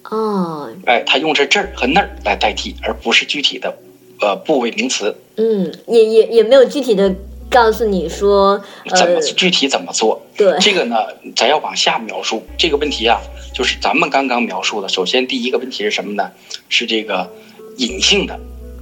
[0.10, 3.78] 哦，哎，他用这这儿和那儿来代替，而不是具体的
[4.22, 7.14] 呃部位名词，嗯，也也也没有具体的
[7.50, 8.62] 告诉你说，
[8.96, 10.22] 怎么呃，具体怎么做。
[10.38, 10.96] 对，这个呢，
[11.36, 13.20] 咱要往下描述这个问题啊，
[13.54, 14.90] 就是咱们刚刚描述的。
[14.90, 16.32] 首先，第一个问题是什么呢？
[16.70, 17.32] 是这个
[17.78, 18.40] 隐性的，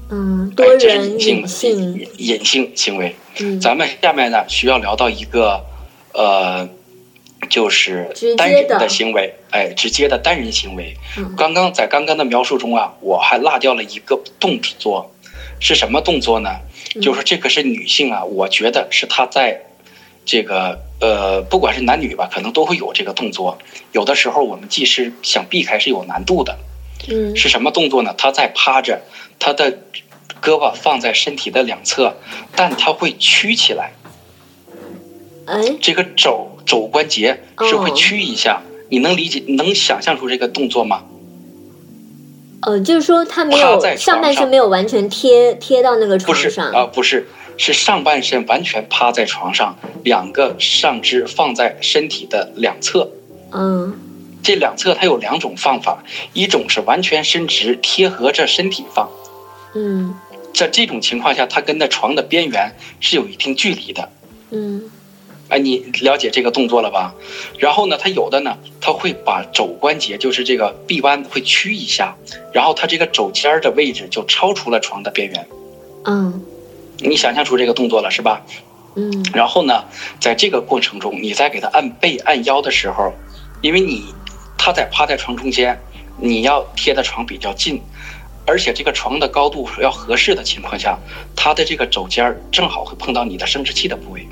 [0.09, 3.15] 嗯，这是人隐性隐性，隐隐性行为。
[3.39, 5.59] 嗯，咱们下面呢需要聊到一个
[6.13, 6.67] 呃，
[7.49, 10.95] 就是单人的的行为，哎，直接的单人行为。
[11.17, 15.11] 嗯刚刚在刚刚的描述中啊，我还落掉了一个动作，
[15.59, 16.49] 是什么动作呢？
[16.95, 19.61] 嗯就是这个是女性啊，我觉得是她在
[20.25, 23.57] 这个呃，不管是男女吧，可能都会有这个动作。
[23.91, 26.57] 有的时候我们技师想避开是有难度的，
[27.09, 28.13] 嗯是什么动作呢？
[28.17, 29.01] 她在趴着，
[29.39, 29.71] 她的
[30.41, 32.15] 胳膊放在身体的两侧，
[32.55, 33.91] 但她会屈起来，
[35.45, 38.61] 哎，这个肘肘关节是会屈一下。
[38.89, 41.03] 你能理解、能想象出这个动作吗？
[42.61, 47.27] 呃，就是说他没有在上上半身没有完全贴贴到那个床上，啊、不是，
[47.57, 53.09] 是上半身完全趴在床上，两个上肢放在身体的两侧。
[53.51, 53.93] 嗯
[54.41, 56.03] 这两侧它有两种放法，
[56.33, 59.09] 一种是完全伸直，贴合着身体放。
[59.73, 60.13] 嗯
[60.53, 64.09] 在这种情况下，它跟那床的边缘是有一定距离的。
[64.51, 64.83] 嗯
[65.53, 67.13] 哎，你了解这个动作了吧？
[67.59, 72.15] 然后呢，它有的呢，它会把肘关节，就是这个臂弯会屈一下，
[72.51, 75.47] 然后它这个肘尖儿的位置就超出了床的边缘。
[76.05, 76.41] 嗯
[76.97, 78.41] 你想象出这个动作了是吧？
[78.95, 79.83] 嗯然后呢，
[80.19, 83.13] 在这个过程中，你在给他按背、按腰的时候，
[83.61, 84.05] 因为你
[84.57, 85.79] 他在趴在床中间，
[86.19, 87.79] 你要贴的床比较近，
[88.47, 90.97] 而且这个床的高度要合适的情况下，
[91.35, 94.27] 他的这个肘尖儿正好会碰到你的生殖器的部位。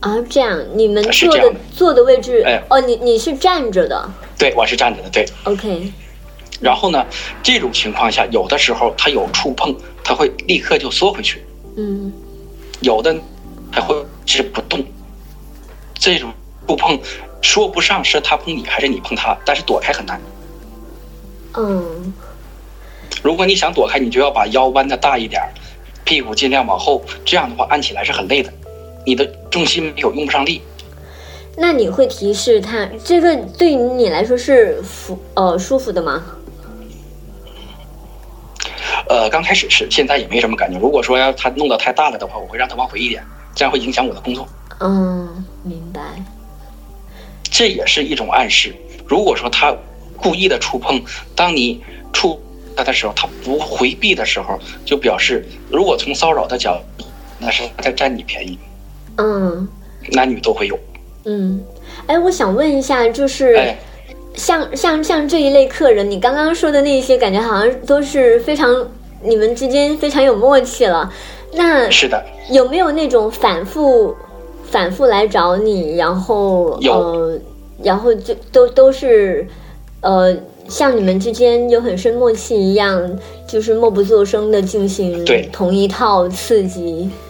[0.00, 2.62] 啊，这样你们坐的坐的位置，哎。
[2.70, 4.10] 哦，你你是站着的。
[4.38, 5.26] 对，我是站着的，对。
[5.44, 5.92] ，OK，
[6.60, 7.04] 然后呢，
[7.42, 11.38] 这种情况下，有的时候他有触碰，他会立刻就缩回去；
[11.76, 12.12] 嗯。
[12.80, 13.14] 有的
[13.70, 14.82] 还会一直不动。
[15.94, 16.32] 这种
[16.66, 16.98] 触碰
[17.42, 20.18] 说不上是他碰你还是你碰他，但是躲开很难。
[21.58, 22.10] 嗯。
[23.22, 25.52] 如果你想躲开，你就要把腰弯的大一点儿，
[26.04, 28.50] 屁股尽量往后，这样的话按起来是很累的，
[29.04, 30.62] 你的重心没有用不上力。
[31.56, 36.24] 那你会提示他这个对于你来说是服呃舒服的吗？
[39.08, 40.78] 呃，刚开始是，现在也没什么感觉。
[40.78, 43.22] 如果说要他弄得太大了的话，我会让他往回一点，
[43.56, 44.46] 这样会影响我的工作。
[44.78, 46.00] 嗯，明白。
[47.50, 48.72] 这也是一种暗示。
[49.06, 49.74] 如果说他
[50.16, 51.02] 故意的触碰，
[51.34, 51.82] 当你
[52.12, 52.40] 触
[52.76, 57.04] 他的时候，他不回避的时候，就表示如果从骚扰的角度，
[57.38, 58.56] 那是他在占你便宜，
[59.16, 59.68] 嗯
[60.12, 60.78] 男女都会有。
[61.24, 61.60] 嗯，
[62.06, 63.54] 哎，我想问一下，就是。
[63.54, 63.78] 哎，
[64.34, 68.88] 像像像这一类客人，你刚刚说的那些，感觉好像都是非常
[69.22, 71.12] 你们之间非常有默契了。
[71.52, 74.14] 那是的，有没有那种反复
[74.64, 77.38] 反复来找你，然后有呃，
[77.82, 79.46] 然后就都都是
[80.00, 80.34] 呃，
[80.68, 83.18] 像你们之间有很深默契一样，
[83.48, 87.10] 就是默不作声的进行对同一套刺激。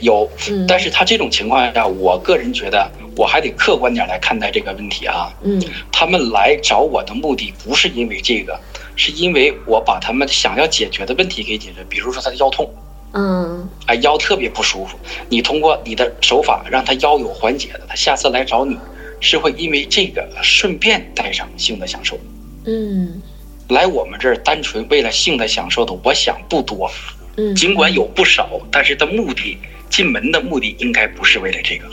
[0.00, 0.28] 有。
[0.48, 5.32] 嗯但是他这种情况下，我个人觉得我还得客观点来看待这个问题啊。
[5.42, 5.62] 嗯
[5.92, 8.58] 他们来找我的目的不是因为这个，
[8.96, 11.84] 是因为我把他们想要解决的问题给解决。
[11.88, 12.68] 比如说他的腰痛，
[13.12, 14.98] 嗯啊，腰特别不舒服，
[15.28, 18.76] 你通过你的手法让他腰有缓解的，他下次来找你
[19.20, 22.18] 是会因为这个顺便带上性的享受。
[22.66, 23.22] 嗯
[23.68, 26.88] 来我们这儿单纯为了性的享受的，我想不多，
[27.36, 29.58] 嗯，尽管有不少，但是的目的
[29.90, 31.86] 进门的目的应该不是为了这个。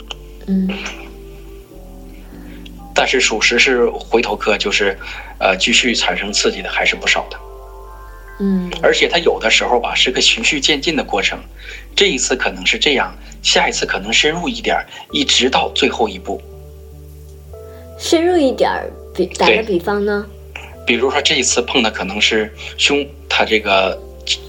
[0.46, 0.68] 嗯
[2.96, 4.96] 但是属实是回头客，就是，
[5.40, 7.36] 呃，继续产生刺激的还是不少的。
[8.38, 11.38] 嗯而且它有的时候吧是个循序渐进的过程，
[11.96, 14.76] 这一次可能是这样，下一次可能深入一点，
[15.10, 16.40] 一直到最后一步。
[17.98, 20.26] 深入一点儿，比打个比方呢？
[20.86, 24.00] 比如说这一次碰的可能是胸，他这个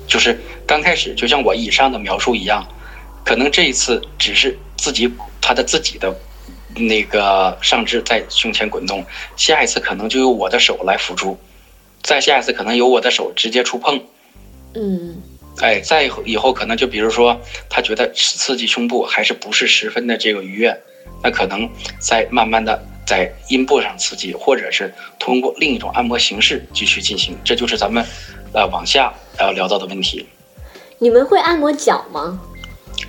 [0.07, 2.66] 就是刚开始就像我以上的描述一样，
[3.24, 5.09] 可能这一次只是自己
[5.41, 6.16] 他的自己的
[6.76, 9.05] 那个上肢在胸前滚动，
[9.38, 11.38] 下一次可能就由我的手来辅助，
[12.01, 14.03] 再下一次可能由我的手直接触碰，
[14.74, 15.22] 嗯
[15.61, 17.39] 哎，再以后以后可能就比如说
[17.70, 20.78] 他觉得刺激胸部还是不是十分的这个愉悦，
[21.24, 28.05] 那可能再慢慢的在阴部上刺激，或者是通过另一种按摩形式继续进行，这就是咱们
[28.51, 30.26] 呃往下要聊到的问题。
[30.99, 32.39] 你们会按摩脚吗？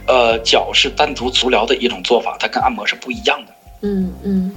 [0.07, 3.53] 呃，脚是单独足疗的一种做法，它跟按摩是不一样的。
[3.83, 4.55] 嗯嗯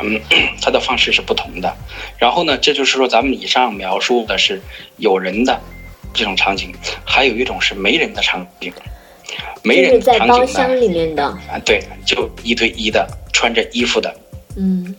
[0.00, 0.20] 嗯，
[0.60, 1.74] 它的方式是不同的。
[2.18, 4.60] 然后呢，这就是说咱们以上描述的是
[4.96, 5.60] 有人的
[6.12, 6.74] 这种场景，
[7.04, 8.72] 还有一种是没人的场景。
[9.62, 11.24] 没人的在包场景呢，厢里面的。
[11.24, 14.12] 啊，对，就一对一的穿着衣服的。
[14.56, 14.94] 嗯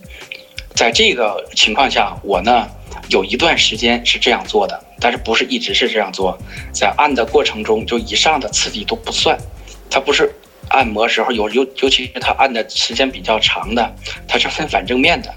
[0.76, 2.68] 在这个情况下，我呢
[3.10, 6.38] 有一段时间是这样做的，但是不是一直是这样做。
[6.72, 9.38] 在按的过程中，就以上的刺激都不算，
[9.90, 10.34] 它不是
[10.70, 13.96] 按摩时候有尤尤其是它按的时间比较长的，
[14.28, 15.34] 它是分反正面的，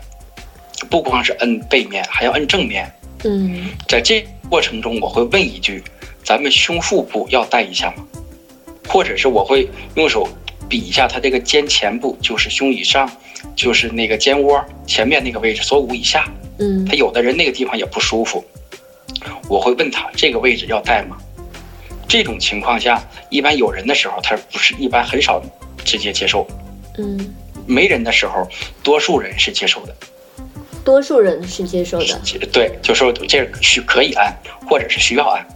[0.88, 2.90] 不光是摁背面，还要摁正面。
[3.24, 5.82] 嗯在这过程中，我会问一句：
[6.22, 8.06] 咱们胸腹部要带一下吗？
[8.88, 10.28] 或者是我会用手
[10.68, 13.10] 比一下它这个肩前部，就是胸以上，
[13.54, 16.26] 就是那个肩窝前面那个位置，锁骨以下。
[16.58, 18.42] 嗯他有的人那个地方也不舒服，
[19.48, 21.18] 我会问他这个位置要带吗？
[22.08, 25.42] 这种情况下，一般有人的时候，他不是一般很少
[25.84, 26.46] 直接接受；
[26.96, 27.34] 嗯，
[27.66, 28.48] 没人的时候，
[28.82, 29.94] 多数人是接受的。
[30.84, 32.20] 多数人是接受的。
[32.52, 34.34] 对，就说这是可以按，
[34.66, 35.46] 或者是需要按。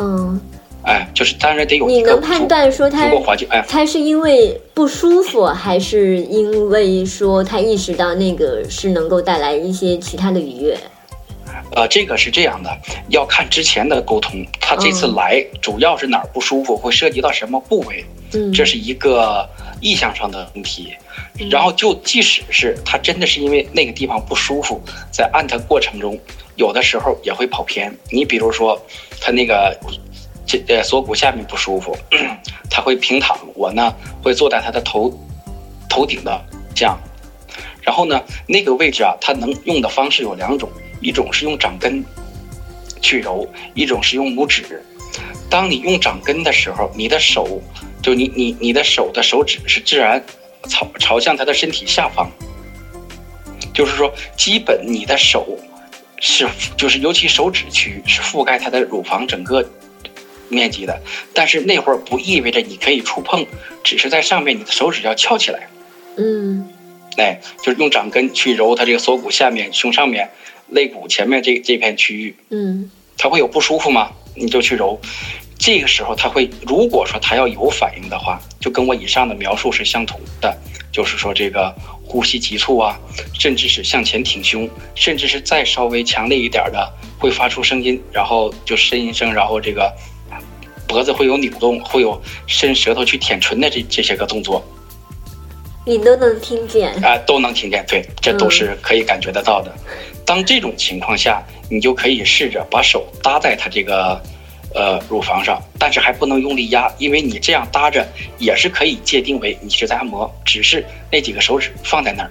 [0.00, 0.40] 嗯，
[0.86, 10.78] 哎，就是当然得有你能判断说他足够环境，哎，他是因为不舒服，还是因为说他意识到那个是能够带来一些其他的愉悦？
[11.74, 12.70] 呃，这个是这样的，
[13.08, 14.46] 要看之前的沟通。
[14.60, 19.48] 他这次嗯来主要是哪儿不舒服，会涉及到什么部位，嗯，这是一个
[19.80, 20.94] 意向上的问题。
[21.50, 24.80] 然后就即使是他真的是因为那个地方不舒服，
[25.10, 26.18] 在按他过程中，
[26.54, 27.94] 有的时候也会跑偏。
[28.10, 28.80] 你比如说，
[29.20, 29.76] 他那个
[30.46, 31.96] 这呃锁骨下面不舒服，
[32.70, 33.92] 他会平躺，我呢
[34.22, 35.12] 会坐在他的头
[35.88, 36.40] 头顶的
[36.74, 36.98] 这样。
[37.82, 40.68] 然后呢，那个位置啊，它能用的方式有两种，
[41.00, 42.04] 一种是用掌根
[43.00, 44.82] 去揉，一种是用拇指。
[45.48, 47.62] 当你用掌根的时候，你的手
[48.02, 50.20] 就你你你的手的手指是自然
[50.68, 52.28] 朝朝向他的身体下方，
[53.72, 55.56] 就是说，基本你的手
[56.18, 59.64] 是就是尤其手指区是覆盖他的乳房整个
[60.48, 61.00] 面积的，
[61.34, 63.46] 但是那会儿不意味着你可以触碰，
[63.82, 65.68] 只是在上面你的手指要翘起来，
[66.16, 66.68] 嗯
[67.16, 70.30] 哎，就是用掌根去揉它这个锁骨下面、胸上面、
[70.68, 74.10] 肋骨前面这这片区域，嗯它会有不舒服吗？
[74.34, 75.00] 你就去揉。
[75.58, 80.54] 这个时候它会，如果说它要有反应的话，就跟我以上的描述是相同的，
[80.92, 81.74] 就是说这个
[82.04, 83.00] 呼吸急促啊，
[83.32, 89.90] 甚至是向前挺胸，甚至是再稍微强烈一点的，会发出声音，然后就呻吟声，然后这个
[90.86, 94.64] 脖子会有扭动，会有伸舌头去舔唇的这这些个动作
[95.84, 96.92] 你都能听见。
[97.04, 97.84] 啊、都能听见。
[97.86, 99.72] 对，这都是可以感觉得到的。
[100.24, 104.20] 当这种情况下，你就可以试着把手搭在他这个
[104.74, 108.04] 呃乳房上，但是还不能用力压，因为你这样搭着
[108.38, 112.30] 也是可以界定为你是在按摩，只是那几个手指放在那儿。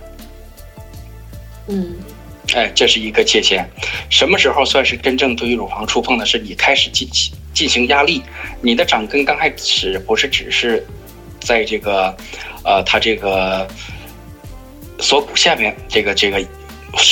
[1.67, 1.95] 嗯
[2.53, 3.67] 哎，这是一个界限。
[4.09, 6.25] 什么时候算是真正对于乳房触碰的？
[6.25, 7.07] 是你开始进
[7.53, 8.21] 进行压力，
[8.61, 10.85] 你的掌根刚开始不是只是
[11.39, 12.15] 在这个
[12.63, 13.67] 呃它这个
[14.99, 16.43] 锁骨下面这个这个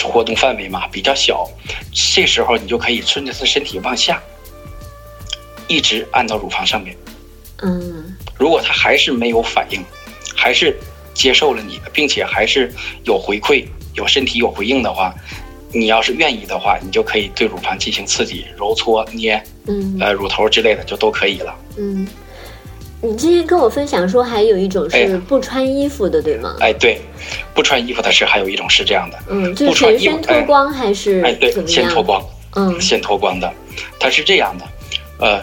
[0.04, 1.50] 活动范围嘛比较小，
[1.92, 4.22] 这时候你就可以顺着他身体往下，
[5.68, 6.96] 一直按到乳房上面。
[7.62, 9.84] 嗯如果他还是没有反应，
[10.36, 10.78] 还是
[11.14, 12.74] 接受了你的，并且还是
[13.06, 15.14] 有回馈、有身体有回应的话，
[15.72, 21.56] 你要是愿意的话，你就可以对乳房进行刺激、揉搓、捏，嗯呃，乳头之类的就都可以了。
[21.78, 22.08] 嗯。
[23.06, 26.56] 你之前跟我分享说，还有一种是哎不穿衣服的，对吗？
[26.62, 27.02] 哎，对，
[27.54, 31.52] 不穿衣服的是还有一种是这样的，嗯，就全身脱光还是哎，对？
[31.68, 32.24] 先脱光，
[32.56, 33.54] 嗯先脱光的，
[34.00, 34.66] 它是这样的，
[35.20, 35.42] 呃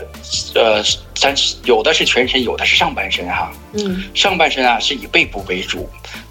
[0.55, 0.83] 呃，
[1.15, 1.35] 咱
[1.65, 3.53] 有的是全身，有的是上半身哈。
[3.75, 5.87] 嗯上半身啊是以背部为主，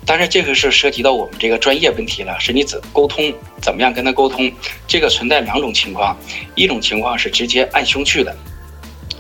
[0.10, 3.32] 当然这个是涉及到我们这个专业问题了，是你怎沟通，
[3.62, 4.52] 怎么样跟他沟通，
[4.88, 6.18] 这个存在两种情况，
[6.56, 8.36] 一种情况是直接按胸去的，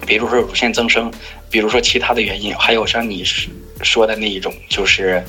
[0.08, 1.14] 比如说乳腺增生，
[1.48, 3.24] 比如说其他的原因，还有像你
[3.84, 5.24] 说的那一种，就是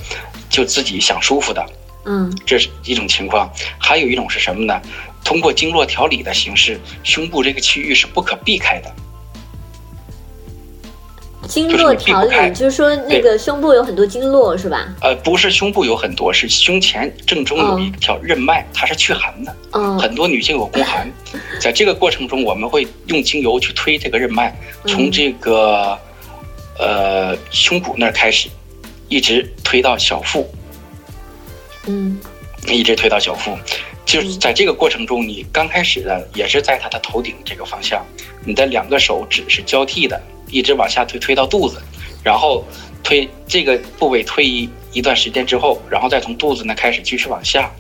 [0.48, 1.62] 就自己想舒服的，
[2.06, 3.52] 嗯这是一种情况。
[3.78, 4.80] 还有一种是什么呢？
[5.22, 8.90] 通过经络调理的形式，胸部这个区域是不可避开的。
[11.50, 14.94] 经络调理，就是说那个胸部有很多经络是吧？
[15.02, 19.56] 呃，不是胸部有很多，是胸前正中有一条任脉，它是祛寒的。
[19.72, 21.10] 哦，很多女性有宫寒，
[21.60, 25.98] 在这个过程中，我们会用精油去推这个任脉，从这个
[26.78, 28.48] 呃胸骨那儿开始，
[29.08, 30.48] 一直推到小腹，
[31.88, 32.16] 嗯
[32.68, 33.58] 一直推到小腹。
[34.06, 38.04] 就是在这个过程中，你刚开始的也是在他的头顶这个方向，
[38.44, 40.20] 你的两个手指是交替的，
[40.50, 41.80] 一直往下推，推到肚子，
[42.22, 42.64] 然后
[43.02, 47.70] 推这个部位推一一段时间之后，然后再从肚子呢开始继续往下。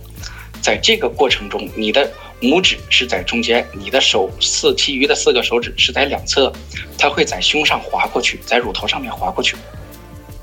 [0.62, 6.52] 在这个过程中，你的拇指是在中间，你的手四其余的四个手指是在两侧，
[6.98, 9.56] 它会在胸上划过去，在乳头上面划过去。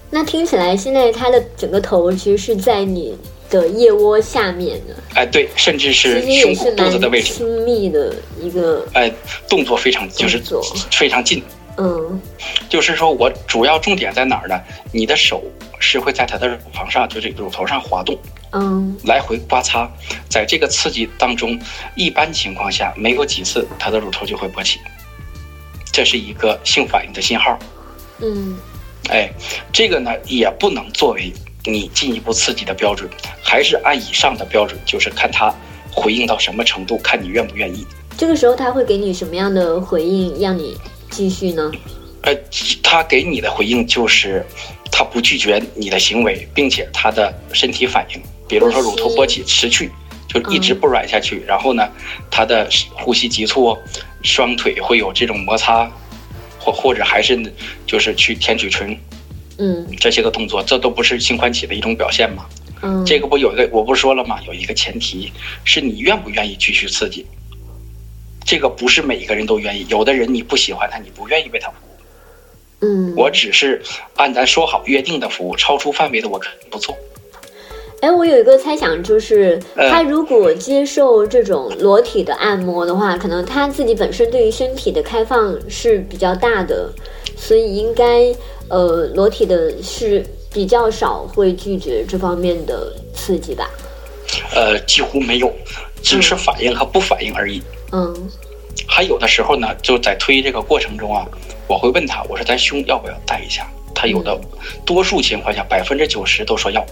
[0.10, 3.16] 那听起来现在它的整个头其实是在你
[3.50, 9.14] 的腋窝下面的，哎，对，甚至是胸部、肚子的位置，亲密的一个，哎，
[9.48, 10.42] 动作非常就是
[10.90, 11.44] 非常近。
[11.78, 12.22] 嗯
[12.70, 14.60] 就是说我主要重点在哪儿呢？
[14.92, 15.44] 你的手
[15.80, 18.18] 是会在他的乳房上，就是乳头上滑动，
[18.52, 19.90] 嗯来回刮擦。
[20.30, 21.60] 在这个刺激当中，
[21.96, 24.80] 一般情况下没有几次，他的乳头就会勃起，
[25.92, 27.58] 这是一个性反应的信号。
[28.20, 28.58] 嗯
[29.10, 29.30] 哎，
[29.72, 31.32] 这个呢也不能作为
[31.64, 33.10] 你进一步刺激的标准，
[33.42, 35.54] 还是按以上的标准，就是看他
[35.94, 37.86] 回应到什么程度，看你愿不愿意。
[38.18, 40.76] 这个时候他会给你什么样的回应，让你
[41.10, 41.72] 继续呢？
[42.22, 42.36] 呃，
[42.84, 44.46] 他给你的回应就是，
[44.92, 49.90] 他不拒绝你的行为，并且他的身体反应，比如说乳头勃起持续，
[50.28, 51.88] 就一直不软下去，然后呢，
[52.30, 53.78] 他的呼吸急促，
[54.24, 55.90] 双腿会有这种摩擦，
[56.60, 57.40] 或或者还是
[57.86, 58.98] 就是去舔嘴唇
[59.58, 62.46] 嗯这些个动作，这都不是性唤起的一种表现嘛？
[62.82, 64.40] 嗯，这个不有一个我不是说了吗？
[64.46, 65.32] 有一个前提
[65.64, 67.26] 是你愿不愿意继续刺激。
[68.48, 72.86] 这个不是每一个人都愿意，有的人你不喜欢他，你不愿意为他服务。
[72.86, 73.82] 嗯，我只是
[74.16, 76.98] 按咱说好约定的服务，超出范围的我肯定不做。
[78.00, 86.90] 哎，我有一个猜想，就是嗯他如果接受这种裸体的按摩的话，可能他自己本身对于身体的开放是比较大的，
[87.36, 88.34] 所以应该
[88.70, 90.24] 呃裸体的是
[90.54, 93.70] 比较少会拒绝这方面的刺激吧。
[94.56, 95.52] 呃，几乎没有，
[96.02, 97.62] 只是反应和不反应而已。
[97.92, 98.30] 嗯
[98.88, 101.28] 还有的时候呢，就在推这个过程中啊，
[101.68, 103.68] 我会问他，我说咱胸要不要带一下？
[103.94, 104.40] 他有的
[104.86, 106.86] 多数情况下百分之九十都说要。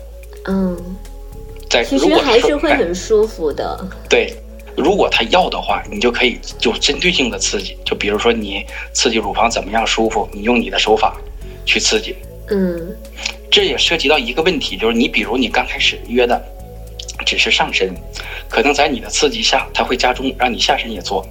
[0.47, 0.75] 嗯，
[1.69, 3.87] 在其实还是会哎很舒服的。
[4.09, 4.33] 对，
[4.75, 11.15] 如果他要的话，你就可以就针对性的刺激，就比如说你刺激乳房怎么样舒服，你用你的手法
[11.65, 12.15] 去刺激。
[12.49, 12.95] 嗯
[13.51, 16.43] 这也涉及到一个问题，就是你比如你刚开始约的
[17.26, 17.93] 只是上身，
[18.47, 21.26] 可能在你的刺激下，它会加重，让你下身也做。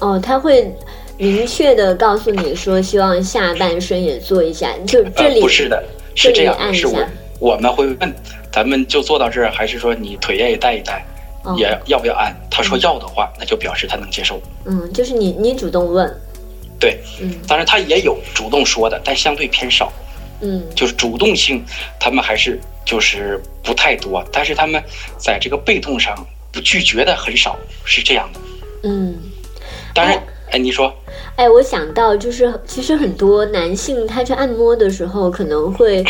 [0.00, 0.70] 哦，他会
[1.16, 5.82] 明确的告诉你说，希望下半身也做一下，就这呃，里、不是的，
[6.14, 8.14] 是这样是我下我们会问，
[8.52, 11.02] 咱们就做到这儿，还是说你腿也带一带，
[11.44, 12.34] 哦也要不要按？
[12.50, 14.40] 他说要的话，那就表示他能接受。
[14.64, 16.14] 嗯，就是你你主动问，
[16.78, 19.92] 对，嗯当然他也有主动说的，但相对偏少。
[20.40, 21.64] 嗯就是主动性，
[21.98, 24.82] 他们还是就是不太多，但是他们
[25.16, 26.14] 在这个被动上
[26.52, 28.40] 不拒绝的很少，是这样的。
[28.84, 29.14] 嗯。
[29.94, 30.22] 当然哎，
[30.52, 30.92] 哎，你说，
[31.36, 36.04] 哎，我想到就是，其实很多男性他去按摩的时候，可能会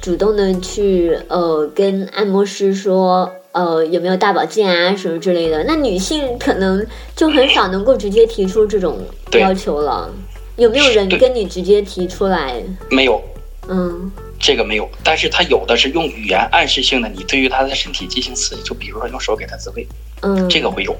[0.00, 5.64] 主动的去呃跟按摩师说，呃有没有大保健啊什么之类的。
[5.64, 8.98] 那女性可能就很少能够直接提出这种
[9.32, 10.08] 要求了。
[10.56, 12.62] 有没有人跟你直接提出来？
[12.90, 13.20] 没有
[13.68, 14.10] 嗯
[14.40, 19.86] 这个没有，但是他有的是用语言暗示性的，你对于他的身体进行刺激，就比如说用手给他自慰，
[20.22, 20.96] 嗯，这个会有。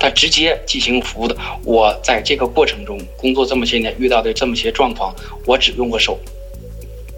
[0.00, 5.12] 但直接进行服务的，我在这个过程中工作这么些年，遇到的这么些状况，
[5.44, 6.16] 我只用过手，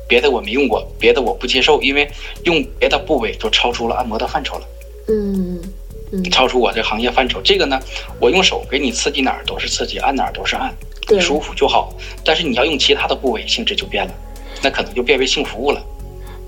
[0.09, 2.11] 别的我没用过，别的我不接受，因为
[2.45, 4.67] 用别的部位就超出了按摩的范畴了。
[5.09, 5.61] 嗯
[6.11, 7.39] 嗯，超出我这行业范畴。
[7.45, 7.79] 这个呢，
[8.19, 10.75] 我用手给你刺激哪儿都是刺激，按哪儿都是按，
[11.11, 11.95] 你舒服就好。
[12.25, 14.15] 但是你要用其他的部位，性质就变了，
[14.63, 15.81] 那可能就变为性服务了。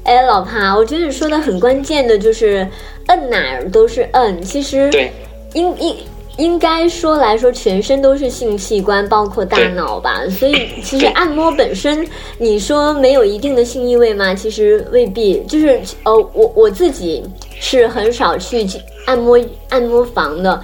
[0.05, 2.67] 哎，老帕，我觉得你说的很关键的就是
[3.07, 5.13] 摁哪儿都是摁，其实对，
[5.55, 5.97] 应应
[6.39, 10.23] 应该说来说，全身都是性器官，包括大脑吧。
[10.29, 12.05] 所以 其实按摩本身，
[12.39, 14.35] 你说没有一定的性意味吗？
[14.35, 15.41] 其实未必。
[15.43, 17.23] 就是呃，我我自己
[17.61, 18.67] 是很少去
[19.07, 19.39] 按摩
[19.69, 20.61] 按摩房的，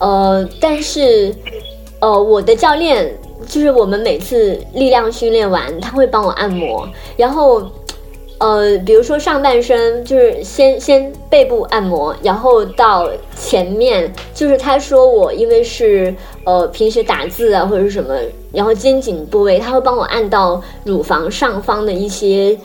[0.00, 1.34] 呃，但是
[2.00, 7.62] 呃，我的教练就是我们每次力量训练完，他会帮我按摩，然后。
[8.38, 16.12] 呃，比如说上半身就是先先背部按摩，然后到前面，就是他说我因为是
[16.42, 18.18] 呃平时打字啊或者什么，
[18.52, 22.58] 然后肩颈部位他会帮我按到乳房上方的一些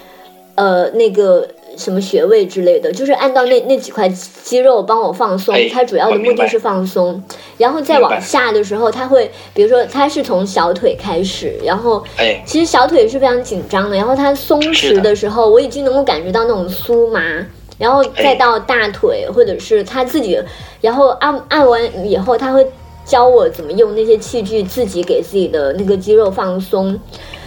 [0.55, 1.47] 呃那个
[1.77, 7.21] 什么穴位之类的，就是按到那那几块肌肉帮我放松哎，它主要的目的是放松，
[7.57, 15.17] 然后再往下的时候，它会比如说它是从小腿开始，然后哎，其实小腿是非常紧张的，然后它松弛的。
[15.17, 17.19] 时候，我已经能够感觉到那种酥麻，
[17.79, 20.39] 然后再到大腿，或者是他自己，
[20.79, 22.63] 然后按按完以后，他会
[23.03, 26.99] 教我怎么用那些器具自己给自己的那个肌肉放松。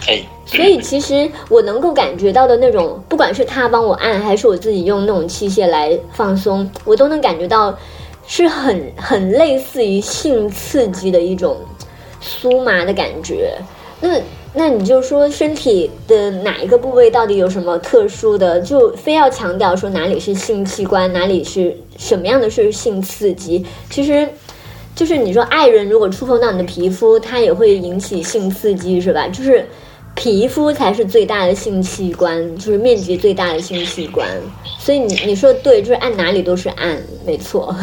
[0.07, 7.77] 哎，所以其实我能够感觉到的那种，不管是他帮我按，还是我自己用那种器械来放松，我都能感觉到
[8.25, 11.57] 是很很类似于性刺激的一种
[12.21, 13.53] 酥麻的感觉。
[13.99, 14.19] 那
[14.53, 23.65] 那你就说身体的哪一个部位到底有什么特殊的，就非要强调说哪里是性器官，哪里是什么样的是性刺激？
[23.89, 24.27] 其实。
[24.93, 29.25] 就是你说爱人如果触碰到你的皮肤，它也会引起性刺激，是吧？
[29.29, 29.65] 就是
[30.21, 34.29] 皮肤才是最大的性器官，就是面积最大的性器官。
[34.77, 36.95] 所以你你说的对，就是按哪里都是按，
[37.25, 37.75] 没错。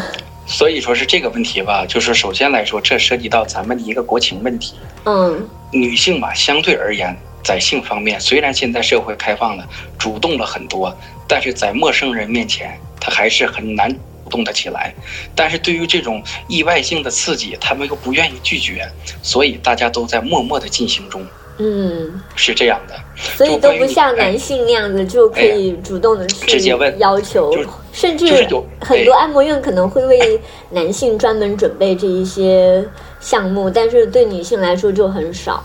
[0.47, 4.75] 所以说是这个问题吧，就是首先来说，这涉及到咱们的一个国情问题。
[5.05, 7.13] 嗯女性吧，相对而言，
[7.43, 9.69] 在性方面，虽然现在社会开放了，
[9.99, 14.95] 主动了很多，但是在陌生人面前，她还是很难主动的起来。
[15.35, 18.89] 但是对于这种意外性的刺激，她们又不愿意拒绝，
[19.25, 21.27] 所以大家都在默默的进行中，
[21.59, 22.95] 嗯，是这样的。
[23.37, 27.53] 所以都不像哎男性那样子就可以主动的去直接问要求，
[27.93, 30.41] 甚至有很多按摩院可能会为
[30.71, 32.85] 男性专门准备这一些
[33.21, 35.63] 项目，但是对女性来说就很少。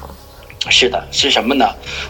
[0.69, 1.65] 是的，是什么呢？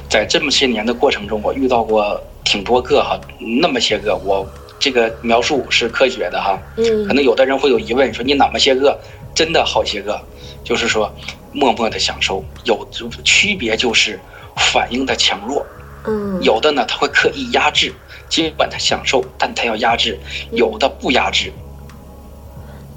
[0.09, 3.19] 在这么些年的过程中，我遇到过挺多个哈，
[3.61, 4.47] 那么些个，我
[4.79, 6.57] 这个描述是科学的哈。
[6.77, 8.97] 嗯可能有的人会有疑问，说你哪么些个？
[9.35, 10.21] 真的好些个，
[10.63, 11.11] 就是说
[11.53, 12.87] 默默的享受，有
[13.23, 14.19] 区别就是
[14.57, 15.65] 反应的强弱。
[16.05, 17.93] 嗯，有的呢，他会刻意压制，
[18.27, 20.17] 尽管他享受，但他要压制；
[20.51, 21.53] 有的不压制，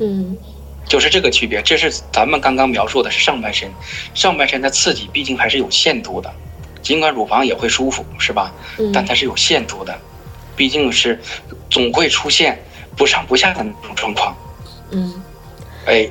[0.01, 0.37] 嗯
[0.89, 1.63] 就是这个区别。
[1.63, 3.71] 这是咱们刚刚描述的是上半身，
[4.15, 6.33] 上半身的刺激毕竟还是有限度的，
[6.83, 8.53] 尽管乳房也会舒服，是吧？
[8.79, 9.97] 嗯但它是有限度的，
[10.57, 11.21] 毕竟是
[11.71, 12.61] 总会出现
[12.97, 14.37] 不上不下的那种状况。
[14.91, 15.23] 嗯
[15.87, 16.09] 哎，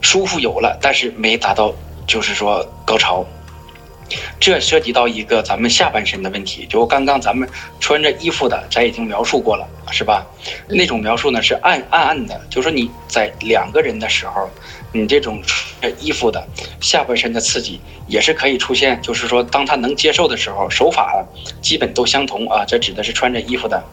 [0.00, 1.74] 舒服有了，但是没达到，
[2.06, 3.26] 就是说高潮。
[4.40, 7.46] 这涉及到一个咱们下半身的问题，就刚刚咱们
[7.78, 10.26] 穿着衣服的，咱已经描述过了，是吧？
[10.66, 14.48] 那种描述呢是暗暗暗的，就是说你在两个人的时候，
[14.94, 16.42] 你这种穿着衣服的
[16.80, 21.22] 下半身的刺激也是可以出现，就是说当他能接受的时候，手法
[21.60, 23.84] 基本都相同啊，这指的是穿着衣服的，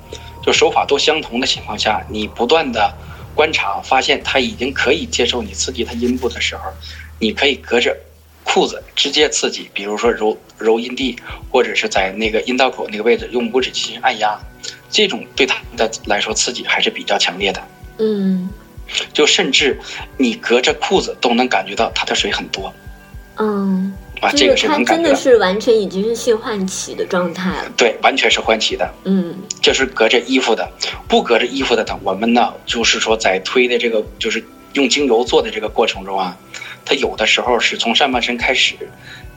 [0.42, 2.94] 就手法都相同的情况下，你不断的
[3.36, 6.72] 观察，发现他已经可以接受你刺激他阴部的时候，
[7.20, 7.96] 你可以隔着
[8.44, 11.16] 裤子直接刺激，比如说揉揉阴蒂，
[11.52, 14.40] 或者是在那个阴道口那个位置用拇指进行按压，
[14.90, 17.62] 这种对他的来说刺激还是比较强烈的。
[18.00, 18.50] 嗯。
[19.12, 19.80] 就甚至
[20.16, 22.72] 你隔着裤子都能感觉到他的水很多。
[23.38, 23.92] 嗯，
[24.22, 27.72] 啊，这个是他能感觉到，真的是完全已经是性唤起的状态了。
[27.78, 28.90] 对，完全是唤起的。
[29.04, 30.70] 嗯就是隔着衣服的，
[31.08, 34.44] 不隔着衣服的呢，我们呢就是说在推的这个就是
[34.74, 36.38] 用精油做的这个过程中啊，
[36.86, 38.76] 它有的时候是从上半身开始，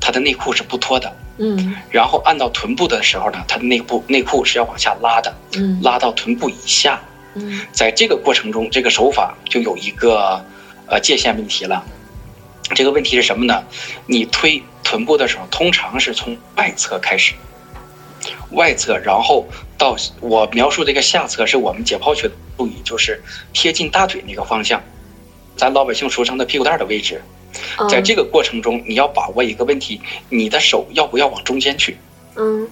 [0.01, 7.01] 它的内裤是不脱的，嗯然后按到臀部的时候呢，它的内部内裤是要往下拉的，嗯拉到臀部以下。
[7.35, 10.45] 嗯在这个过程中，这个手法就有一个
[10.87, 11.85] 呃界限问题了。
[12.75, 13.65] 这个问题是什么呢？
[14.07, 17.35] 你推臀部的时候，通常是从外侧开始，
[18.51, 19.47] 外侧，然后
[19.77, 24.83] 到我描述这个下侧，是我们解剖学的术语，就是贴近大腿那个方向，
[25.57, 27.23] 咱老百姓俗称的屁股蛋儿的位置。
[27.79, 31.97] 哦在这个过程中，你要把握一个问题：你的手要不要往中间去？
[32.37, 32.69] 嗯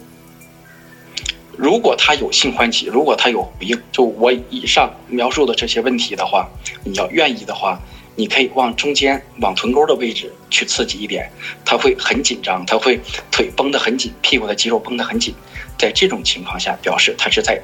[1.56, 6.46] 如果他有性欢喜，如果他有回应，就我以上描述的这些问题的话，
[6.84, 7.80] 你要愿意的话，
[8.16, 11.30] 你可以往中间、往臀沟的位置去刺激一点，
[11.64, 12.98] 他会很紧张，他会
[13.30, 15.34] 腿绷得很紧，屁股的肌肉绷得很紧。
[15.78, 17.60] 在这种情况下，表示他是在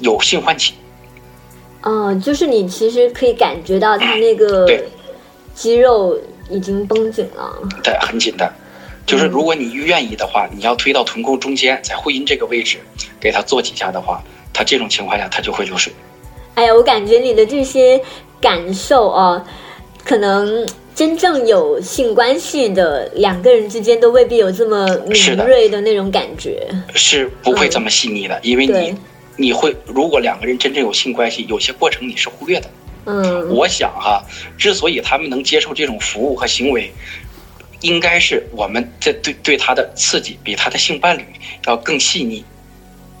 [0.00, 0.74] 有性唤起。
[1.82, 4.68] 嗯，就是你其实可以感觉到他那个
[5.54, 7.56] 肌肉已经绷紧了。
[7.82, 8.52] 对很紧的。
[9.04, 12.78] 就是如果你愿意的话，你要推到臀沟中间，在会阴这个位置
[13.20, 15.92] 给他做几下的话，他这种情况下他就会流水。
[16.54, 18.00] 哎呀，我感觉你的这些
[18.42, 19.42] 感受啊，
[20.04, 26.68] 可能真正有性关系的两个人之间都未必有这么敏锐的那种感觉。
[26.94, 28.94] 是不会这么细腻的，因为你
[29.36, 32.68] 你会如果两个人真正有性关系，有些过程你是忽略的。
[33.06, 34.22] 嗯，我想哈、
[34.58, 36.92] 之所以他们能接受这种服务和行为，
[37.80, 41.24] 应该是我们这对对他的刺激比他的性伴侣
[41.66, 42.44] 要更细腻。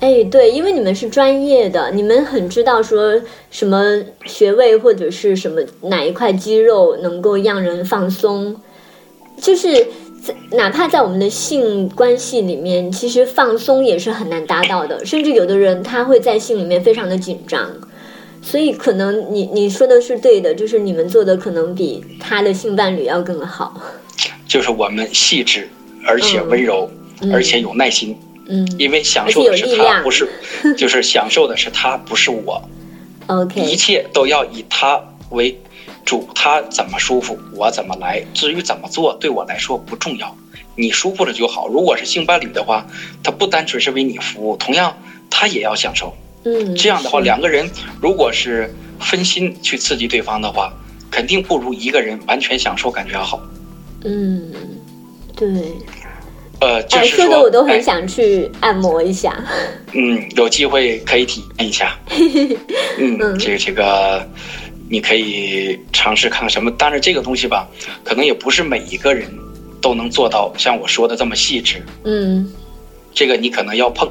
[0.02, 3.14] 哎，对，因为你们是专业的，你们很知道说
[3.52, 8.60] 什么穴位或者是什么哪一块肌肉能够让人放松，
[9.40, 9.86] 就是
[10.20, 17.70] 在哪怕在我们的性关系里面，其实放松也是很难达到的，甚至有的人他会在性里面非常的紧张，
[18.42, 23.80] 所以可能你你说的是对的，就是你们做的可能比他的性伴侣要更好。
[24.48, 25.68] 就是我们细致，
[26.04, 26.90] 而且温柔，
[27.20, 28.31] 嗯而且有耐心，嗯
[28.78, 30.28] 因为享受的是他，不是，
[30.76, 32.62] 就是享受的是他，不是我。
[33.22, 35.00] 一，OK，切都要以他
[35.30, 35.58] 为
[36.04, 38.22] 主，他怎么舒服，我怎么来。
[38.34, 40.36] 至于怎么做，对我来说不重要，
[40.76, 41.68] 你舒服了就好。
[41.68, 42.86] 如果是性伴侣的话，
[43.22, 44.96] 他不单纯是为你服务，同样
[45.30, 46.12] 他也要享受。
[46.44, 50.72] 嗯，这样的话，两个人如果是分心去刺激对方的话，
[51.10, 53.40] 肯定不如一个人完全享受感觉要好。
[54.04, 54.52] 嗯，
[55.36, 55.48] 对。
[56.62, 59.36] 呃，就哎，是说的我都很哎想去按摩一下。
[59.92, 61.98] 嗯，有机会可以体验一下。
[62.98, 64.24] 嗯，这个这个，
[64.88, 66.72] 你可以尝试看看什么。
[66.78, 67.68] 但是，这个东西吧，
[68.04, 69.28] 可能也不是每一个人
[69.80, 71.82] 都能做到像我说的这么细致。
[72.04, 72.48] 嗯
[73.12, 74.08] 这个你可能要碰，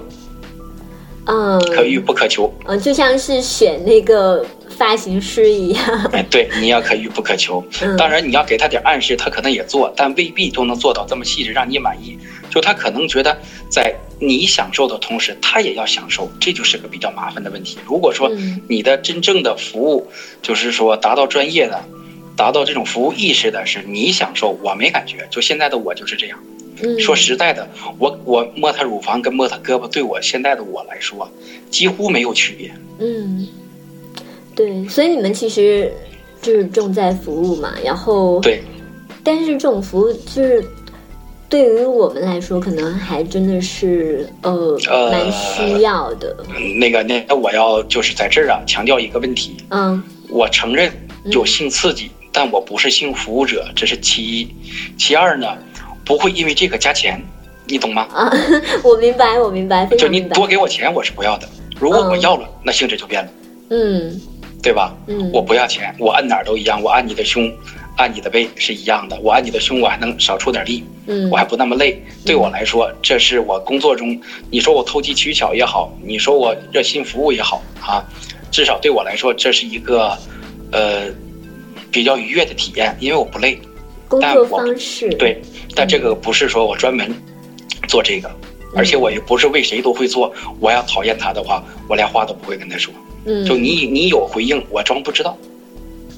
[1.28, 2.54] 嗯，可遇不可求。
[2.68, 4.46] 嗯，就像是选那个
[4.82, 5.86] 发型师一样。
[6.12, 7.64] 哎，对，你要可遇不可求。
[7.84, 12.18] 嗯当然，你要给他点暗示，他可能也做，但未必都能做到这么细致让你满意。
[12.50, 13.38] 就他可能觉得，
[13.70, 17.78] 在你享受的同时，他也要享受，这就是个比较麻烦的问题。
[17.86, 20.08] 如果说嗯你的真正的服务，
[20.42, 21.80] 就是说达到专业的，
[22.36, 25.28] 达到这种服务意识的，是你享受，我没感觉。
[25.30, 26.40] 就现在的我就是这样。
[26.82, 27.70] 嗯，说实在的，
[28.00, 31.30] 我我摸他乳房跟摸他胳膊，对我现在的我来说，
[31.70, 32.74] 几乎没有区别。
[33.00, 33.48] 嗯，
[34.66, 35.92] 对，所以你们其实
[36.42, 38.62] 就是重在服务嘛，然后对，
[39.24, 40.64] 但是这种服务就是
[41.50, 46.36] 对于我们来说，可能还真的是呃呃蛮需要的。
[46.56, 50.92] 嗯那个那我要就是在这儿啊强调一个问题，嗯我承认
[51.26, 54.48] 有性刺激，但我不是性服务者，这是其一。
[54.98, 55.58] 其二呢，
[56.06, 57.22] 不会因为这个加钱，
[57.66, 58.04] 你懂吗？
[58.14, 58.32] 啊，
[58.84, 60.22] 我明白，我明白，非就你。
[60.22, 61.50] 多给我钱，我是不要的。
[61.80, 63.32] 如果我嗯要了，那性质就变了，
[63.72, 64.22] 嗯
[64.62, 64.94] 对吧？
[65.08, 67.52] 嗯，我不要钱，我按哪儿都一样，我按你的胸，
[67.98, 69.20] 按你的背是一样的。
[69.22, 72.02] 我按你的胸，我还能少出点力，嗯我还不那么累。
[72.26, 78.06] 对我来说，这是我工作中，你说我投机取巧也好，你说我热心服务也好啊，
[78.52, 80.18] 至少对我来说，这是一个
[80.72, 81.10] 呃
[81.92, 83.60] 比较愉悦的体验，因为我不累。
[84.08, 85.42] 工作但我方式对，
[85.74, 87.10] 但这个不是说我专门
[87.88, 88.30] 做这个，
[88.76, 90.34] 而且我也不是为谁都会做。
[90.60, 92.94] 我要讨厌他的话，我连话都不会跟他说。
[93.26, 95.38] 嗯，就你你有回应，我装不知道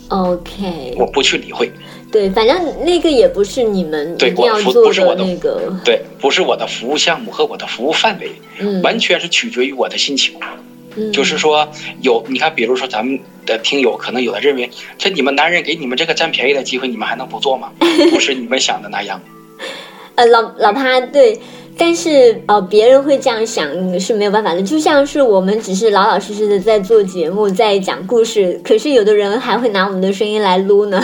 [0.09, 1.71] ，OK，我不去理会。
[2.11, 10.35] 对，反正那个也不是你们对我不做的不是我的那个，对，不是我的服务项目和我的服务范围，嗯，完全是取决于我的心情。
[10.95, 11.67] 嗯就是说，
[12.01, 17.71] 有你看，比如说咱们的听友，可能有的认为，这你们男人给你们这个占便宜的机会，你们还能不做吗？
[18.13, 19.19] 不是你们想的那样。
[20.13, 21.39] 呃，老老潘对，
[21.77, 23.67] 但是呃，别人会这样想
[23.99, 24.61] 是没有办法的。
[24.61, 31.03] 就像是我们只是老老实实的在做节目，在讲故事，可是有的人还会拿我们的声音来撸呢，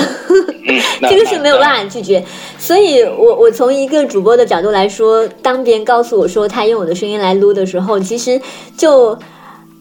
[1.09, 1.83] 这个是没有办。
[1.83, 2.23] 法拒绝。
[2.57, 8.39] 所以我我从一个主播的角度来说，当别人告诉我说他用我的声音来撸的时候，其实
[8.77, 9.17] 就。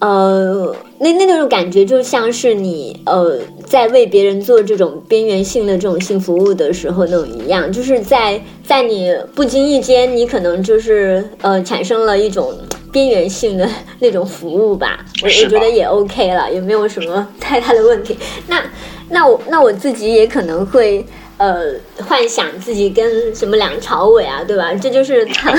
[0.00, 12.54] 呃，那那那种感觉就像是你呃在为别人做这种边缘性的这种性服务的时候那种一样，就是在在你不经意间，你可能就是呃产生了一种
[12.92, 13.68] 边缘性的
[13.98, 15.04] 那种服务吧。
[15.22, 18.16] 我我觉得也 OK 了，也没有什么太大的问题。
[18.46, 18.62] 那
[19.10, 21.04] 那我那我自己也可能会。
[21.38, 21.72] 呃，
[22.04, 24.74] 幻想自己跟什么梁朝伟啊，对吧？
[24.74, 25.54] 这就是他，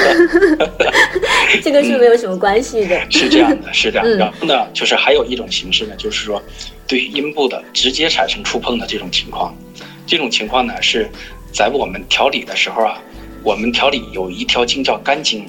[1.63, 2.99] 这个是没有什么关系的。
[3.09, 4.05] 是这样的，是这样。
[4.05, 6.43] 的然后呢，就是还有一种形式呢，就是说，
[6.85, 9.55] 对于阴部的直接产生触碰的这种情况，
[10.05, 11.09] 这种情况呢是
[11.53, 13.01] 在我们调理的时候啊，
[13.41, 15.45] 我们调理有一条经叫肝经，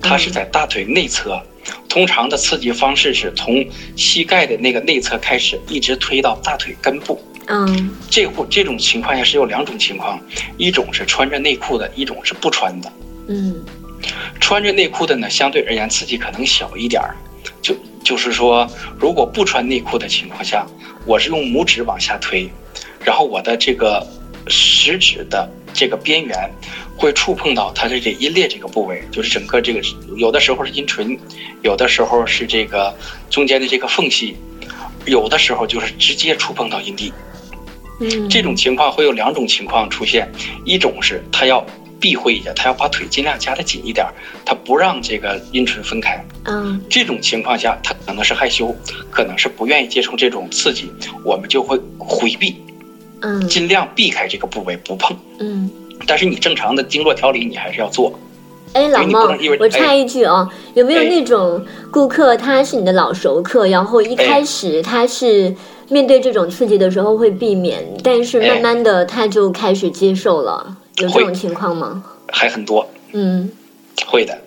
[0.00, 1.42] 它是在大腿内侧。
[1.88, 7.20] 通常的刺激方式是从膝盖的那个内侧开始，一直推到大腿根部。
[7.48, 10.20] 嗯这户这种情况下是有两种情况，
[10.56, 12.92] 一种是穿着内裤的，一种是不穿的。
[13.28, 13.64] 嗯
[14.40, 17.16] 穿着内裤的呢，相对而言刺激可能小一点儿，
[17.62, 17.74] 就
[18.04, 18.68] 就是说，
[18.98, 20.66] 如果不穿内裤的情况下，
[21.06, 22.48] 我是用拇指往下推，
[23.04, 24.06] 然后我的这个
[24.48, 26.50] 食指的这个边缘
[26.96, 29.80] 会触碰到它的这阴裂这个部位，就是整个这个
[30.16, 31.18] 有的时候是阴唇，
[31.62, 32.94] 有的时候是这个
[33.30, 34.36] 中间的这个缝隙，
[35.06, 37.12] 有的时候就是直接触碰到阴蒂。
[38.00, 40.30] 嗯，这种情况会有两种情况出现，
[40.64, 41.64] 一种是他要
[41.98, 44.12] 避讳一下，他要把腿尽量夹得紧一点儿，
[44.44, 46.22] 他不让这个阴唇分开。
[46.44, 48.74] 嗯这种情况下，他可能是害羞，
[49.10, 50.90] 可能是不愿意接受这种刺激，
[51.24, 52.56] 我们就会回避，
[53.22, 55.16] 嗯尽量避开这个部位不碰。
[55.38, 55.70] 嗯。
[56.06, 58.12] 但是你正常的经络调理，你还是要做。
[58.74, 65.54] 哎，老你不孟能因为，我插一句哦，有没有哎那种顾客他是你的老熟客，然后一哎开始他是
[65.88, 72.02] 面对这种刺激的时候会避免，但是慢哎慢的他就开始接受了，有这种情况吗？
[72.28, 73.50] 还很多，嗯
[74.06, 74.38] 会的。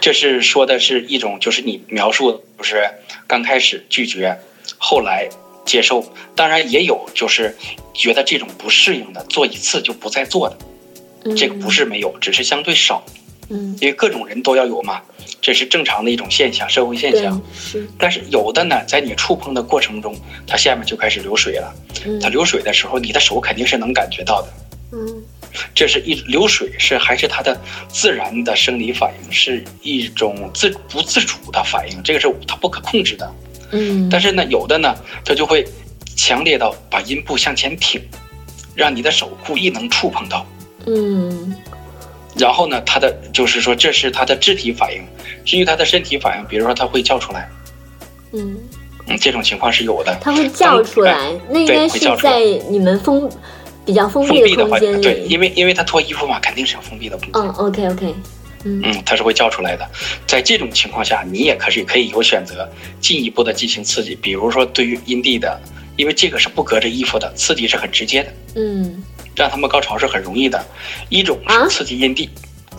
[0.00, 2.82] 这是说的是一种，就是你描述的，就是
[3.26, 4.38] 刚开始拒绝，
[4.78, 5.28] 后来
[5.64, 6.04] 接受。
[6.36, 7.56] 当然也有就是
[7.94, 10.58] 觉得这种不适应的，做一次就不再做的，
[11.24, 13.04] 嗯，这个不是没有，只是相对少，
[13.48, 15.00] 嗯，因为各种人都要有嘛，
[15.40, 17.40] 这是正常的一种现象，社会现象。
[17.54, 20.16] 是，但是有的呢，在你触碰的过程中，
[20.46, 21.74] 它下面就开始流水了。
[22.06, 24.48] 嗯它流水的时候，你的手肯定是能感觉到的。
[24.92, 25.22] 嗯
[25.72, 33.32] 这是一流水是还是它的自然的生理反应，是一种自不自主的反应，这个是它不可控制的。
[33.70, 35.64] 嗯，但是呢，有的呢，它就会
[36.16, 38.00] 强烈到把阴部向前挺，
[38.74, 40.46] 让你的手故意能触碰到。
[40.86, 41.54] 嗯
[42.36, 45.02] 然后呢，他的就是说这是他的肢体反应。
[45.44, 47.48] 至于他的身体反应，比如说他会叫出来，
[48.32, 48.56] 嗯，
[49.06, 50.16] 嗯，这种情况是有的。
[50.20, 53.30] 他会叫出来，那应该是会叫出来在你们封
[53.84, 55.38] 比较封封闭的环境，对，因。
[55.38, 57.42] 为因为他脱衣服嘛，肯定是要封闭的空间。
[57.42, 58.14] 嗯，OK OK，
[58.64, 59.86] 嗯嗯，它是会叫出来的。
[60.26, 62.66] 在这种情况下，你也可是可以有选择
[62.98, 65.60] 进一步的进行刺激，比如说对于阴蒂的，
[65.96, 69.04] 因为这个是不隔着衣服的，刺激是很直接的，嗯，
[69.34, 70.64] 让他们高潮是很容易的。
[71.08, 72.28] 一种啊是刺激阴蒂，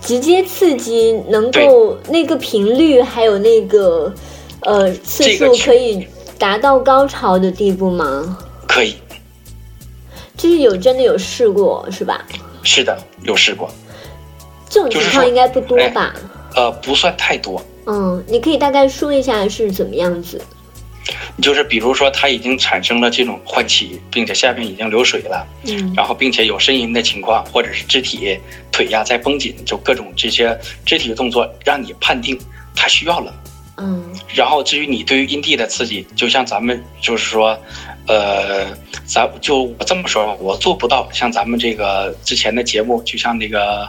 [0.02, 4.14] 直接刺激能够那个频率还有那个
[4.62, 8.38] 呃次数可以达到高潮的地步吗？
[8.68, 8.96] 可以，
[10.36, 12.26] 就是有真的有试过是吧？
[12.64, 13.70] 是的，有试过，
[14.70, 16.14] 这种情况应该不多吧？
[16.56, 17.62] 呃，不算太多。
[17.86, 20.42] 嗯，你可以大概说一下是怎么样子？
[21.42, 28.40] 就是比如说，它已经产生了这种唤起，并且下面已经流水了，嗯然后并且有呻吟的情况，或者是肢体
[28.72, 32.40] 腿呀在绷紧，就各种这些肢体动作，让你判定
[32.76, 33.34] 它需要了。
[33.78, 37.60] 嗯然后至于你对于阴蒂的刺激，就像咱们就是说，
[38.08, 38.68] 呃，
[39.06, 43.86] 咱就我这么说吧，我做不到像咱们这个之前的节目，就像那个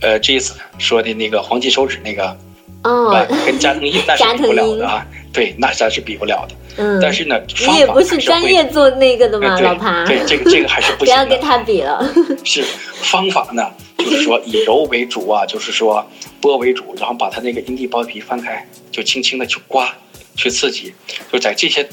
[0.00, 2.36] 呃 j a s 说的那个黄金手指那个，
[2.82, 5.06] 哦啊，跟加藤鹰那是比不了的啊
[5.38, 6.54] 对，那咱是比不了的。
[6.78, 10.04] 嗯，但是呢，方法你也不是专业做那个的吗，呃老潘？
[10.04, 11.20] 对对，这个这个还是不 不行的。
[11.22, 12.12] 要跟他比了。
[12.42, 12.64] 是
[13.02, 16.04] 方法呢，就是说以揉为主啊， 就是说
[16.40, 19.94] 拨为主，然后把它那个阴蒂包皮翻开，就轻轻的去刮，
[20.34, 20.92] 去刺激，
[21.32, 21.88] 就在这些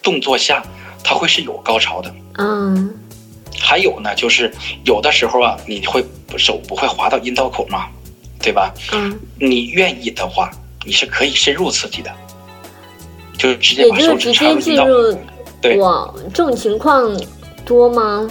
[0.00, 0.62] 动作下，
[1.02, 2.14] 它会是有高潮的。
[2.38, 2.94] 嗯
[3.58, 4.52] 还有呢，就是
[4.84, 6.04] 有的时候啊，你会
[6.36, 7.88] 手不会滑到阴道口嘛，
[8.40, 8.72] 对吧？
[8.92, 10.50] 嗯，你愿意的话，
[10.86, 12.10] 你是可以深入刺激的，
[13.40, 14.84] 就是直接也把手指就是直接插入阴道。
[14.84, 15.18] 进入。
[15.62, 17.14] 对哇，这种情况
[17.64, 18.30] 多吗？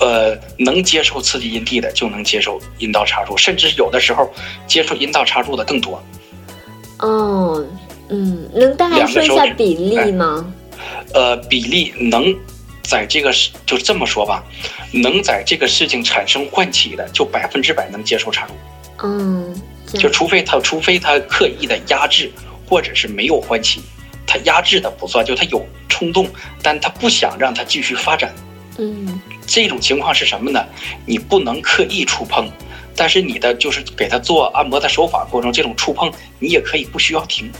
[0.00, 4.28] 呃，能接受刺激阴蒂的就能接受阴道插入，甚至有的时候
[4.66, 6.02] 接受阴道插入的更多。
[6.98, 7.64] 哦，
[8.08, 10.52] 嗯，能大概说一下比例哎吗？
[11.12, 12.34] 呃，比例能
[12.82, 14.42] 在这个事就这么说吧，
[14.90, 18.52] 能在这个事情产生唤起的，就百分之百能接受插入，
[19.04, 19.54] 嗯，
[19.92, 22.32] 就除非他除非他刻意的压制，
[22.68, 23.80] 或者是没有唤起，
[24.26, 26.28] 他压制的不算，就他有冲动，
[26.62, 28.34] 但他不想让他继续发展。
[28.76, 30.64] 嗯这种情况是什么呢？
[31.06, 32.50] 你不能刻意触碰，
[32.96, 37.50] 但是你的就是给他做按摩的手法过程，这种触碰你也可以不需要停，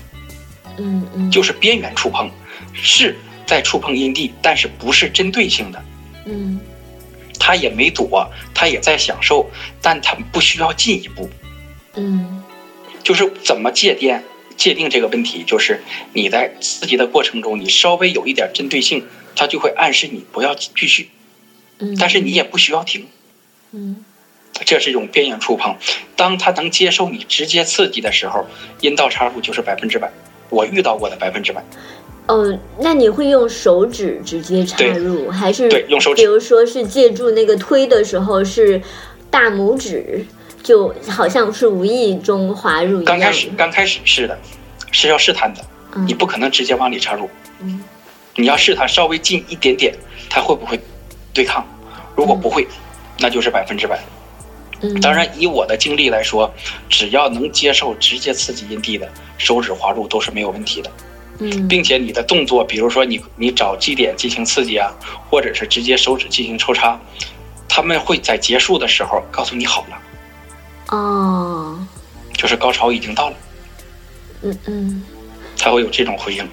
[0.78, 2.28] 嗯嗯，就是边缘触碰，
[2.72, 5.84] 是在触碰阴蒂，但是不是针对性的。
[6.26, 6.58] 嗯
[7.38, 9.48] 他也没躲，他也在享受，
[9.82, 11.28] 但他不需要进一步。
[11.94, 12.42] 嗯
[13.02, 14.18] 就是怎么界定
[14.56, 15.82] 界定这个问题，就是
[16.12, 21.10] 你在刺激的过程中，你稍微有一点针对性，它就会暗示你不要继续，
[21.78, 23.06] 嗯，但是你也不需要停。
[23.72, 24.04] 嗯
[24.64, 25.76] 这是一种边缘触碰。
[26.14, 28.46] 当它能接受你直接刺激的时候，
[28.80, 30.12] 阴道插入就是百分之百。
[30.50, 31.64] 我遇到过的百分之百，
[32.28, 38.80] 哦，那你会用手指直接插入，还是对用手指比如说是借助那个推的时候是
[39.30, 40.24] 大拇指，
[40.64, 43.04] 就好像是无意中滑入一样。
[43.04, 44.36] 刚开始刚开始是的，
[44.90, 45.60] 是要试探的。
[45.96, 47.80] 嗯你不可能直接往里插入，嗯
[48.34, 49.94] 你要试探稍微近一点点，
[50.28, 50.80] 它会不会
[51.32, 51.64] 对抗？
[52.16, 52.66] 如果不会，
[53.20, 53.96] 那就是百分之百。
[54.80, 56.52] 嗯，当然，以我的经历来说，
[56.88, 59.08] 只要能接受直接刺激阴蒂的，
[59.38, 60.90] 手指滑入都是没有问题的，
[61.38, 64.92] 嗯并且你的动作，比如说你你找基点进行刺激啊，
[65.30, 66.98] 或者是直接手指进行抽插，
[67.68, 69.96] 他们会在结束的时候告诉你好了，
[70.94, 71.78] 哦，
[72.32, 73.36] 就是高潮已经到了，
[74.42, 75.02] 嗯嗯。
[75.56, 76.46] 才会有这种回应。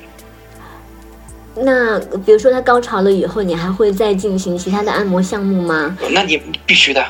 [1.55, 5.97] 那比如说他高潮了以后，你还会再进行其他的按摩项目吗？
[6.11, 7.05] 那你必须的，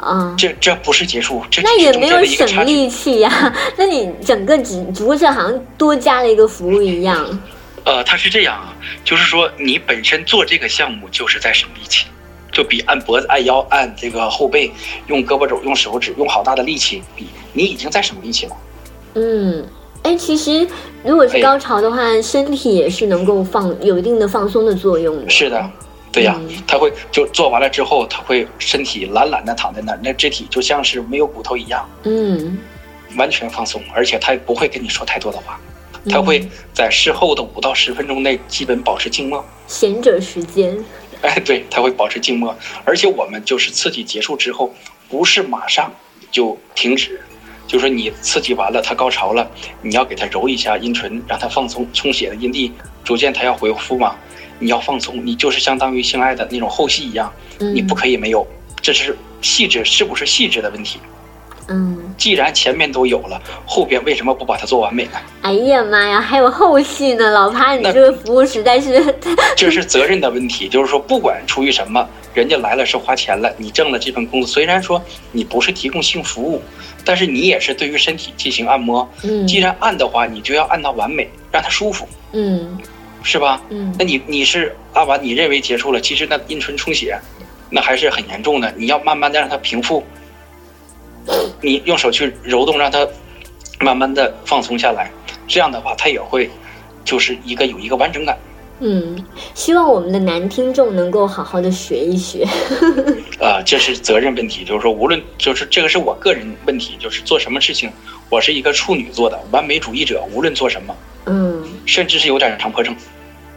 [0.00, 2.24] 啊、这这不是结束，这那也没有。
[2.24, 7.40] 省力气呀、 那你整个只只不过是好像多加了一个服务一样。
[7.84, 8.72] 呃，他是这样啊，
[9.04, 12.06] 就是说你本身做这个项目就是在省力气，
[12.54, 14.70] 就比按脖子、按腰、按这个后背，
[15.08, 18.56] 用胳膊肘、用手指、用好大的力气，比你已经在省力气了。
[19.14, 19.66] 嗯，
[20.04, 20.66] 哎，其实
[21.02, 25.28] 如果是哎高潮的话，身体也是能够放有一定的放松的作用的。
[25.28, 25.70] 是的，
[26.12, 32.56] 对呀、嗯他会就做完了之后，他会身体懒懒的躺在那儿，那肢体就像是没有骨头一样，嗯，
[33.16, 35.60] 完全放松，而且他也不会跟你说太多的话，
[36.08, 39.44] 他会嗯在事后的五到十分钟内基本保持静默。
[39.66, 40.76] 闲者时间。
[41.24, 42.54] 哎，对，他会保持静默，
[42.84, 44.74] 而且我们就是刺激结束之后，
[45.08, 45.90] 不是马上
[46.30, 47.18] 就停止，
[47.66, 49.50] 就是你刺激完了，他高潮了，
[49.80, 52.70] 你要给他揉一下阴唇，让他放松，充血的阴蒂
[53.02, 54.14] 逐渐他要恢复嘛，
[54.58, 58.46] 你要放松，你就是相当于性爱的那种后戏一样，嗯，你不可以没有，
[58.82, 60.98] 这是细致是不是细致的问题。
[61.02, 61.08] 嗯，
[62.18, 65.12] 既然前面都有了，后边为什么不把它做完美呢？
[65.42, 69.02] 哎呀妈呀，还有后续呢，老潘，你那这个服务实在是，
[69.56, 75.02] 这是责任的问题，就是说，不管出于什么，人家来了是花钱了，你挣了这份工资，虽然说
[75.32, 76.60] 你不是提供性服务，
[77.04, 79.08] 但是你也是对于身体进行按摩。
[79.22, 82.78] 嗯既然按的话，你就要按到完美，让它舒服，嗯
[83.22, 83.60] 是吧？
[83.70, 87.18] 嗯那你你是按完，你认为结束了，其实那阴唇充血，
[87.70, 90.04] 那还是很严重的，你要慢慢的让它平复，
[91.60, 93.06] 你用手去揉动，让它
[93.80, 95.10] 慢慢的放松下来，
[95.46, 96.50] 这样的话，它也会
[97.04, 98.36] 就是一个有一个完整感。
[98.80, 102.44] 嗯，希望我们的男听众能够好好的学一学。
[103.40, 107.90] 啊、 这是责任问题，就是说，无论就是这个是我个人问题，就是做什么事情，
[108.28, 110.94] 我是一个处女座的完美主义者，无论做什么，
[111.26, 112.94] 嗯甚至是有点强迫症。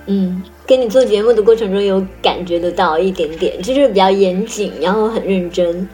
[0.05, 5.89] 嗯，跟你做节目的过程中有感觉得到一点点，就是比较严谨，然后很认真。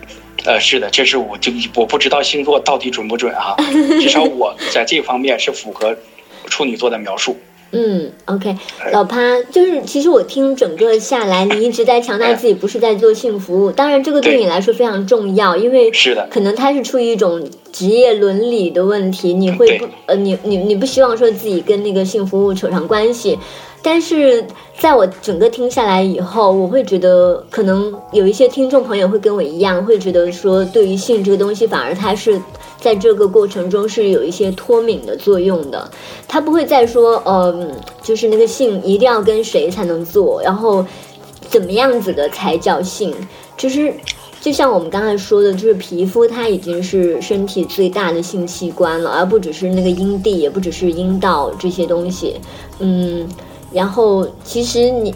[0.45, 3.55] 呃，是的，这是我就我不知道星座到底准不准啊，
[3.99, 5.95] 至少 我在这方面是符合
[6.45, 7.35] 处女座的描述。
[7.75, 8.55] 嗯，OK，
[8.91, 16.27] 老潘，就是其实我听整个下来，你一直在强调自己不是在做性服务，当然这个对对你来说非常重要，因为是的。
[16.29, 23.39] 可能他是出于一种职业伦理的问题，你会不呃，你你你不希望说自己跟那个性服务扯上关系，
[23.83, 24.43] 但是
[24.79, 32.41] 在我整个听下来以后，我会觉得可能有一些听众朋友会跟我一样，会觉得说对于性这个东西，反而它是
[32.79, 35.91] 在这个过程中是有一些脱敏的作用的，
[36.27, 37.71] 他不会再说，嗯、
[38.01, 40.83] 就是那个性一定要跟谁才能做，然后
[41.49, 43.13] 怎么样子的才叫性，
[43.57, 43.93] 就是。
[44.41, 52.35] 就像我们刚才说的，就是皮肤它已经是身体最大的性器官了，而不只是那个阴蒂，也不只是阴道这些东西。
[52.79, 53.25] 嗯，
[53.73, 55.13] 然后其实你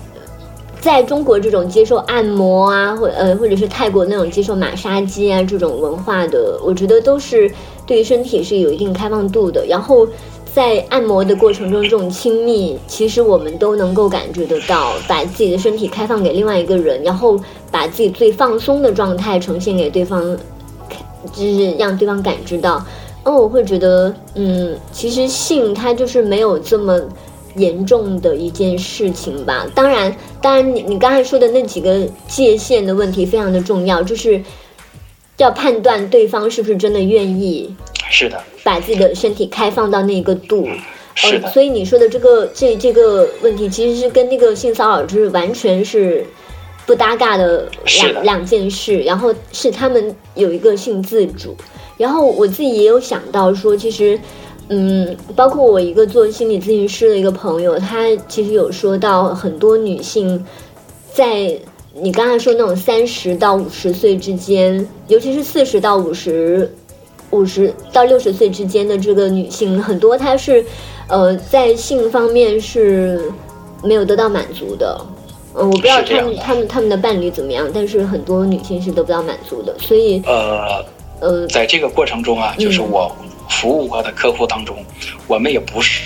[0.81, 7.51] 在中国这种接受按摩啊，或呃或者是泰国那种接受马杀鸡啊这种文化的，我觉得都是
[7.85, 9.65] 对于身体是有一定开放度的。
[9.67, 10.07] 然后
[10.53, 17.39] 在按摩的过程中，这种亲密，其实我们都能够感觉得到，把自己的身体开放给另外一个人，然后
[17.69, 20.35] 把自己最放松的状态呈现给对方，
[21.31, 22.83] 就是让对方感知到。
[23.23, 26.99] 哦，我会觉得，嗯，其实性它就是没有这么
[27.57, 29.67] 严重的一件事情吧。
[29.75, 34.41] 当然，当然你你刚才说的那几个界限的问题非常的重要，就是
[35.37, 37.75] 要判断对方是不是真的愿意
[38.09, 40.67] 是的，把自己的身体开放到那个度。
[41.15, 46.23] 是的呃，所以你说的这个这这个问题，其实是跟那个性骚扰就是完全是
[46.85, 48.99] 不搭嘎的两两件事。
[48.99, 51.55] 然后是他们有一个性自主，
[51.97, 54.19] 然后我自己也有想到说，其实。
[54.69, 60.45] 嗯，包括我一个做心理咨询师的一个朋友，他其实有说到很多女性
[61.13, 61.57] 在
[61.93, 66.71] 你刚才说那种三十到五十岁之间，尤其是四十到五十
[67.31, 70.63] 五十到六十岁之间的这个女性，很多她是
[71.07, 73.31] 呃在性方面是
[73.83, 74.99] 没有得到满足的。
[75.53, 80.85] 呃，我不知道他们他们他们的伴侣怎么样，但是很多女性是得不到满足的，所以呃，
[81.19, 83.11] 呃在这个过程中啊，就是我
[83.49, 84.83] 服务过的客户当中，
[85.27, 86.01] 我们也不是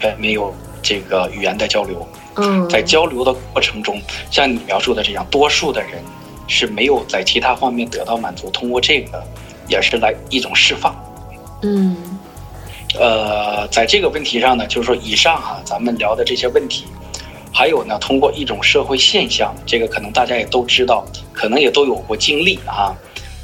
[0.00, 2.06] 呃没有这个语言的交流。
[2.36, 6.02] 嗯，在交流的过程中，像你描述的这样，多数的人
[6.48, 9.22] 是没有在其他方面得到满足，通过这个
[9.68, 10.94] 也是来一种释放。
[11.62, 11.96] 嗯
[12.98, 16.84] 呃，在这个问题上呢，就是说以上哈、咱们聊的这些问题，
[17.52, 22.94] 还有呢，通过一种社会现象，这个可能大家也都知道，可能也都有过经历啊。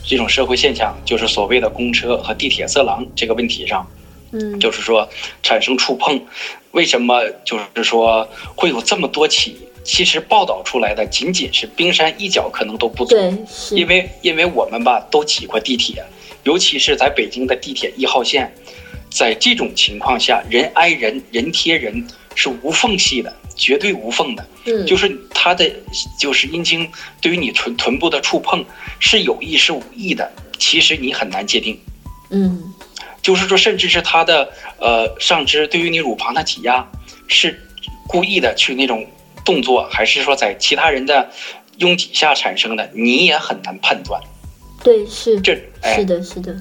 [0.09, 3.87] 这种社会现象就是所谓的公车和地铁色狼这个问题上，
[4.33, 5.07] 嗯，就是说
[5.43, 6.19] 产生触碰，
[6.71, 9.59] 为什么就是说会有这么多起？
[9.85, 13.15] 其实报道出来的仅仅是冰山一角，可能都不足。
[13.15, 13.35] 对，
[13.77, 16.03] 因为因为我们吧都挤过地铁，
[16.43, 18.51] 尤其是在北京的地铁一号线，
[19.11, 24.49] 在这种情况下，人挨人，人贴人是无缝隙的，绝对无缝的。
[24.65, 25.71] 嗯，就是它的
[26.19, 26.89] 就是阴茎
[27.21, 28.65] 对于你臀臀部的触碰
[28.99, 31.79] 是有意是无意的，其实你很难界定。
[32.31, 32.73] 嗯
[33.21, 36.87] 就是说，甚至是它的呃上肢对于你乳房的挤压
[37.27, 37.61] 是
[38.07, 39.05] 故意的去那种
[39.45, 41.31] 动作，还是说在其他人的
[41.79, 44.23] 拥挤下产生的，你也很难判断。
[44.83, 46.57] 对，是，这哎是，的，是的，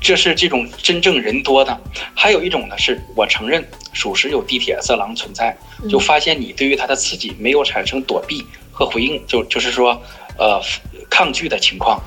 [0.00, 1.80] 这是这种真正人多的。
[2.14, 5.56] 还有一种呢，是我承认属实有地铁色狼存在，
[5.88, 10.00] 就发现你对于他的刺激没有产生躲避和回应，就就是说，
[10.36, 10.60] 呃，
[11.08, 12.02] 抗拒的情况，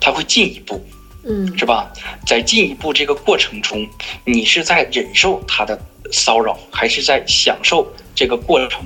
[0.00, 0.84] 他会进一步，
[1.24, 1.92] 嗯是吧？
[2.26, 3.88] 在进一步这个过程中，
[4.24, 8.84] 你是在忍受他的骚扰，还是在享受这个过程？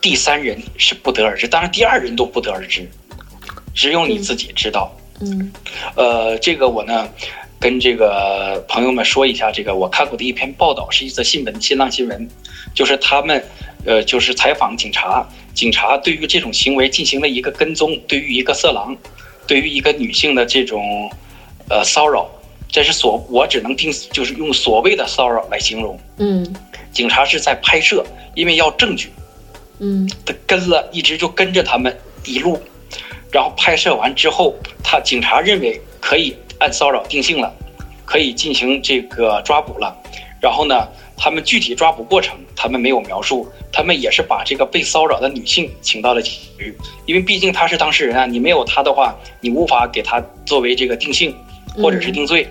[0.00, 2.90] 第三人是不得而知，当然第二人都不得而知，
[3.74, 4.90] 只有你自己知道。
[4.96, 5.01] 嗯
[5.96, 7.08] 呃，这个我呢，
[7.58, 12.28] 跟这个朋友们说一下，这个我看过的一篇报道，是一则新闻，新浪新闻，
[12.74, 13.44] 就是他们，
[13.84, 18.96] 呃，就是采访警察，警察对于这种行为进行了一个跟踪，对于一个色狼，
[19.46, 21.10] 对于一个女性的这种，
[21.68, 22.28] 呃，骚扰，
[22.68, 25.98] 这是所我只能定，就是用所谓的骚扰来形容。
[26.18, 26.54] 嗯。
[26.92, 28.04] 警察是在拍摄，
[28.34, 29.10] 因为要证据，
[29.78, 30.10] 嗯。
[30.26, 32.60] 他跟了，一直就跟着他们一路，
[33.32, 34.54] 然后拍摄完之后，
[34.84, 37.50] 他警察认为可以按骚扰定性了，
[38.04, 39.96] 可以进行这个抓捕了。
[40.38, 46.76] 然后呢，他们具体抓捕过程他们没有描述，他们也是把这个被骚扰的女性请到了警局，
[47.06, 51.34] 因为毕竟她是当事人啊，你没有她的话，你无法给她作为这个定性
[51.74, 52.46] 或者是定罪。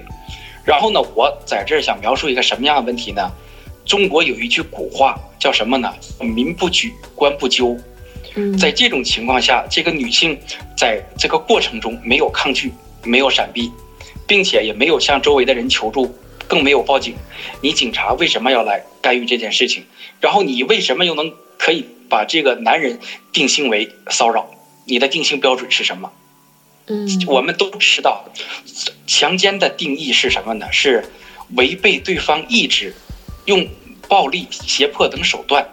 [0.65, 3.29] 然后呢，我在这儿想描述一个什么样的问题呢？
[3.85, 5.93] 中国有一句古话叫什么呢？
[6.19, 7.77] 民不举，官不究。
[8.35, 10.37] 嗯，在这种情况下，这个女性
[10.77, 12.71] 在这个过程中没有抗拒，
[13.03, 13.71] 没有闪避，
[14.27, 16.15] 并且也没有向周围的人求助，
[16.47, 17.15] 更没有报警。
[17.61, 19.83] 你警察为什么要来干预这件事情？
[20.19, 22.99] 然后你为什么又能可以把这个男人
[23.33, 24.49] 定性为骚扰？
[24.85, 26.11] 你的定性标准是什么？
[26.87, 28.25] 嗯我们都知道，
[29.05, 30.67] 强奸的定义是什么呢？
[30.71, 31.05] 是
[31.55, 32.93] 违背对方意志，
[33.45, 33.67] 用
[34.07, 35.65] 暴力、胁迫等手段。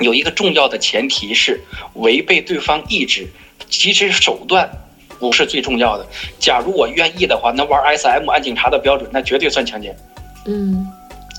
[0.00, 1.60] 有一个重要的前提是
[1.94, 3.26] 违背对方意志，
[3.68, 4.70] 其实手段
[5.18, 6.06] 不是最重要的。
[6.38, 9.96] 假如我愿意的话，那玩 SM 按警察的标准，那绝对算强奸。
[10.46, 10.86] 嗯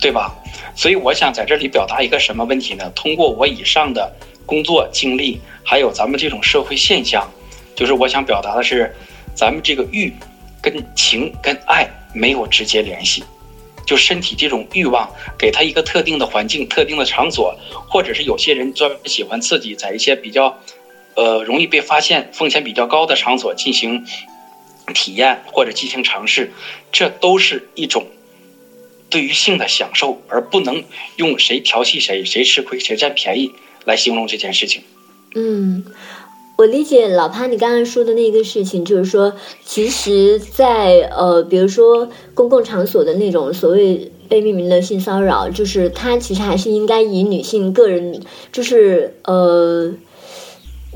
[0.01, 0.33] 对吧？
[0.75, 2.89] 所以我想在这里表达一个什么问题呢？
[2.95, 4.09] 通过我以上的
[4.45, 7.29] 工作经历，还有咱们这种社会现象，
[7.75, 8.95] 就是我想表达的是，
[9.35, 10.13] 咱们这个欲
[10.61, 13.25] 跟情跟爱没有直接联系。
[13.89, 17.57] 就身体这种欲望，给他一个特定的环境、特定的场所，
[17.89, 20.61] 或者是有些人专门喜欢自己在一些比较，
[21.15, 24.05] 呃，容易被发现、风险比较高的场所进行
[24.93, 26.51] 体验或者进行尝试，
[26.91, 28.05] 这都是一种
[29.09, 30.83] 对于性的享受，而不能
[31.15, 33.51] 用谁调戏谁、谁吃亏、谁占便宜
[33.85, 34.83] 来形容这件事情。
[35.33, 35.83] 嗯，
[36.59, 39.31] 我理解老潘你刚刚说的那个事情，就是说，
[39.63, 48.21] 其实在，呃，比如说公共场所的那种所谓被命名的性骚扰，就是它其实还是应该以女性个人，
[48.51, 49.93] 就是呃。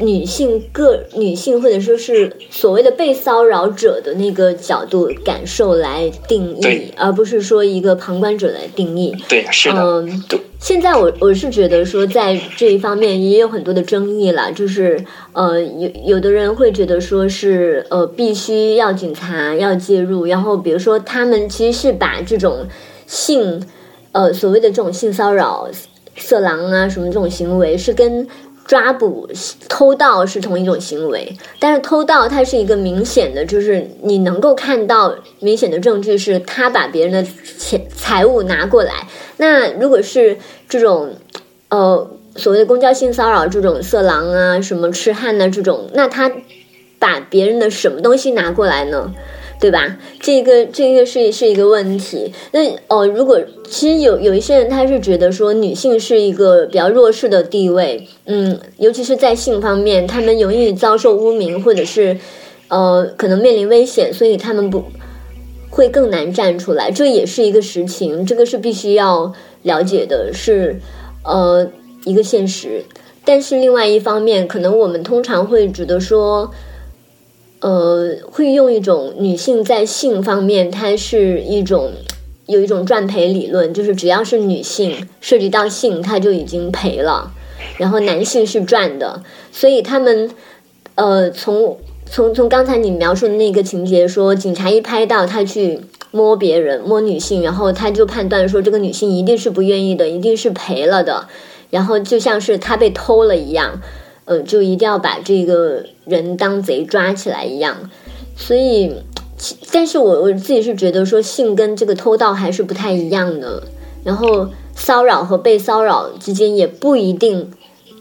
[0.06, 9.16] 女性个女性或者说是所谓的被骚扰者的那个角度感受来定义，而不是说一个旁观者来定义。
[9.28, 10.24] 对，是的，嗯，
[10.60, 22.68] 现在我我是觉得说，在这一方面也有很多的争议了，就是呃，有有的人会觉得说是呃，必须要警察要介入，然后比如说他们其实是把这种
[23.08, 23.62] 性
[24.12, 25.70] 呃所谓的这种性骚扰、
[26.16, 28.28] 色狼啊什么这种行为是跟。
[28.66, 29.30] 抓捕、
[29.68, 39.08] 偷盗是同一种行为，但是偷盗它是一个明显的，就是你能够看到明显的证据是他把别人的钱财物拿过来。
[39.38, 40.38] 那如果是
[40.70, 41.14] 这种
[41.70, 46.32] 呃所谓的公交性骚扰这种色狼啊、什么痴汉呐、这种，那他
[46.98, 49.14] 把别人的什么东西拿过来呢？
[49.60, 49.98] 对吧？
[50.20, 52.34] 这个这个是是一个问题。
[52.52, 53.40] 那哦，如果
[53.70, 62.18] 其实有有一些人他是觉得说女性是一个比较弱势的地位，嗯，尤其是在性方面，他们容易遭受污名，或者是
[62.68, 64.84] 呃可能面临危险，所以他们不
[65.70, 66.92] 会更难站出来。
[66.92, 69.32] 这也是一个实情，这个是必须要
[69.62, 70.82] 了解的，是
[71.24, 71.66] 呃
[72.04, 72.84] 一个现实。
[73.24, 76.52] 但是另外一方面，可能我们通常会觉得说。
[77.64, 81.94] 呃，会用一种女性在性方面，它是一种
[82.46, 87.32] 有一种赚赔理论，就是只要是女性涉及到性，她就已经赔了，
[87.78, 89.24] 然后男性是赚的。
[89.54, 90.30] 所以他们
[90.96, 95.80] 呃，从从从刚才你描述的那个情节说，警察一拍到他去
[96.12, 101.30] 摸别人摸女性，然后他就判断说这个女性一定是不愿意的，一定是赔了的，
[101.70, 103.82] 然后就像是他被偷了一样。
[104.26, 107.90] 呃，就一定要把这个人当贼抓起来一样，
[108.38, 108.92] 所以，
[109.72, 113.64] 但是我我自己是觉得说性跟这个偷盗还是不太一样的，
[114.06, 117.52] 然后骚扰和被骚扰之间也不一定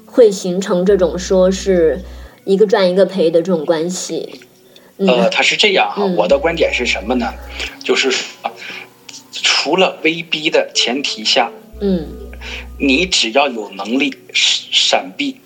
[0.07, 2.01] 会形成这种说是
[2.45, 4.41] 一个赚一个赔的这种关系。
[4.99, 7.33] 呃，他是这样哈，我的观点是什么呢？
[7.83, 8.13] 就是
[9.33, 11.51] 除了威逼的前提下，
[11.81, 12.07] 嗯，
[12.79, 15.37] 你只要有能力闪避。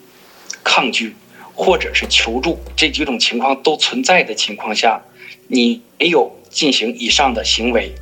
[0.68, 1.14] 抗拒，
[1.54, 5.00] 或者是求助这几种情况都存在的情况下，
[5.46, 7.94] 你没有进行以上的行为，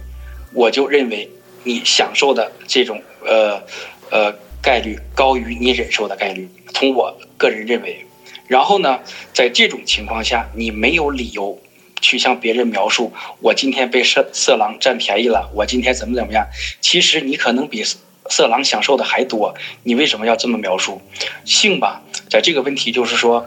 [0.55, 1.29] 我就认为
[1.63, 3.63] 你享受的这种呃
[4.11, 6.49] 呃概率高于你忍受的概率。
[6.73, 8.07] 从我个人认为，
[8.49, 8.99] 然后呢，
[9.35, 11.61] 在这种情况下，你没有理由
[12.01, 16.49] 去向别人描述我今天被色色狼占便宜了，我今天怎么怎么样。
[16.81, 17.85] 其实你可能比。
[18.31, 21.01] 色狼享受的还多，你为什么要这么描述？
[21.45, 23.47] 性吧，在这个问题就是说，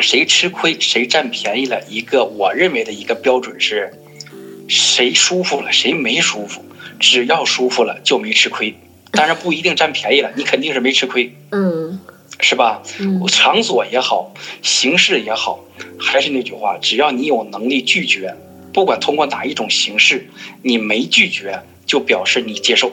[0.00, 1.82] 谁吃亏谁占便宜了。
[1.88, 3.92] 一个我认为的一个标准是，
[4.68, 6.64] 谁舒服了谁没舒服，
[6.98, 8.74] 只要舒服了就没吃亏。
[9.12, 11.34] 当然不一定占便宜了，你肯定是没吃亏。
[11.50, 12.00] 嗯，
[12.40, 12.82] 是吧？
[13.28, 14.32] 场所也好，
[14.62, 15.64] 形式也好，
[15.98, 18.34] 还是那句话，只要你有能力拒绝，
[18.72, 20.28] 不管通过哪一种形式，
[20.62, 22.92] 你没拒绝就表示你接受。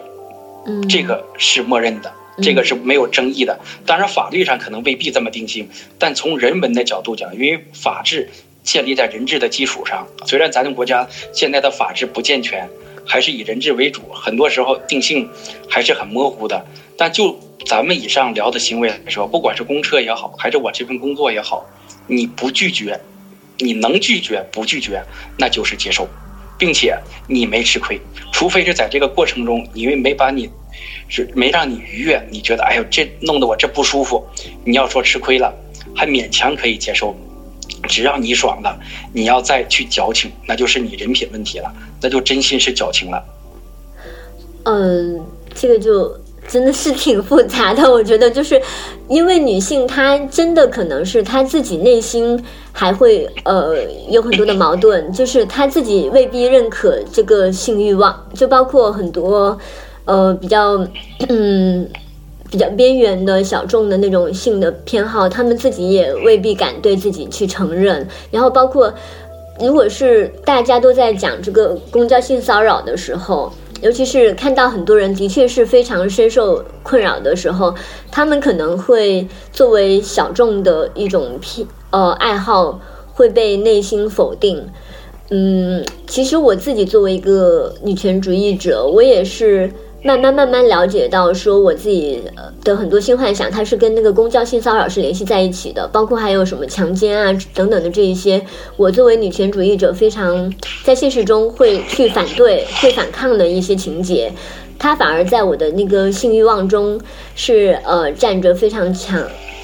[0.89, 3.57] 这个是默认的，这个是没有争议的。
[3.85, 8.30] 当然，法律上可能未必这么定性，但从人文的角度讲，因为法治
[8.64, 10.07] 建立在人治的基础上。
[10.26, 12.69] 虽然咱们国家现在的法治不健全，
[13.06, 15.30] 还是以人治为主，很多时候定性
[15.69, 16.65] 还是很模糊的。
[16.98, 21.65] 但就咱们以上聊的行为来说，不管是公车也好，还是我这份工作也好，
[22.07, 22.99] 你不拒绝，
[23.60, 25.02] 你能拒绝不拒绝，
[25.38, 26.07] 那就是接受。
[26.57, 26.97] 并且
[27.27, 27.99] 你没吃亏，
[28.31, 30.49] 除非是在这个过程中，因为没把你，
[31.07, 34.25] 是没让你愉悦，你觉得哎呦这弄得我这不舒服，
[34.65, 35.53] 你要说吃亏了，
[35.95, 37.15] 还勉强可以接受。
[37.88, 38.79] 只要你爽了，
[39.13, 41.71] 你要再去矫情，那就是你人品问题了，
[42.01, 43.23] 那就真心是矫情了。
[44.65, 46.19] 嗯，这个就。
[46.48, 48.61] 真的是挺复杂的，我觉得就是
[49.10, 52.41] 因为女性她真的可能是她自己内心
[52.72, 53.76] 还会呃
[54.10, 59.57] 有很多的矛盾，就是她自己未必认可这个性欲望，就包括很多
[60.06, 60.88] 呃比较
[61.28, 61.86] 嗯
[62.49, 68.07] 比较边缘的小众的那种性的偏好，他们自己也未必敢对自己去承认。
[68.32, 68.94] 然后包括
[69.60, 73.52] 如果是大家都在讲这个公交性骚扰的时候。
[73.81, 77.73] 尤其是看到很多人的确是非常深受困扰的时候，
[78.11, 82.79] 他们可能会作为小众的一种偏呃爱好
[83.13, 84.67] 会被内心否定。
[85.29, 89.71] 嗯，其实我自己作为一个女权主义者，我也是。
[90.03, 92.22] 慢慢慢慢了解到，说我自己
[92.64, 98.41] 的很多性幻想，它是跟那个公交性骚扰是联系在一起的，包括还有什么强奸啊等等的这一些，
[98.78, 100.53] 我作为女权主义者，非常
[100.84, 104.32] 在现实中会去反对、会反抗的一些情节，
[104.78, 107.02] 它反而在我的那个性欲望中
[107.36, 109.22] 是呃占着非常强、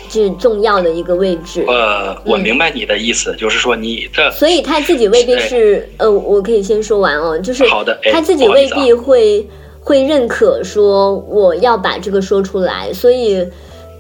[0.10, 1.64] 是重要的一个位置。
[1.68, 9.48] 呃，我明白你的意思，就是说你的，所以他自己未必是呃，我可以先说完哦，就是好的，他自己未必会。
[9.84, 13.46] 会认可说我要把这个说出来，所以，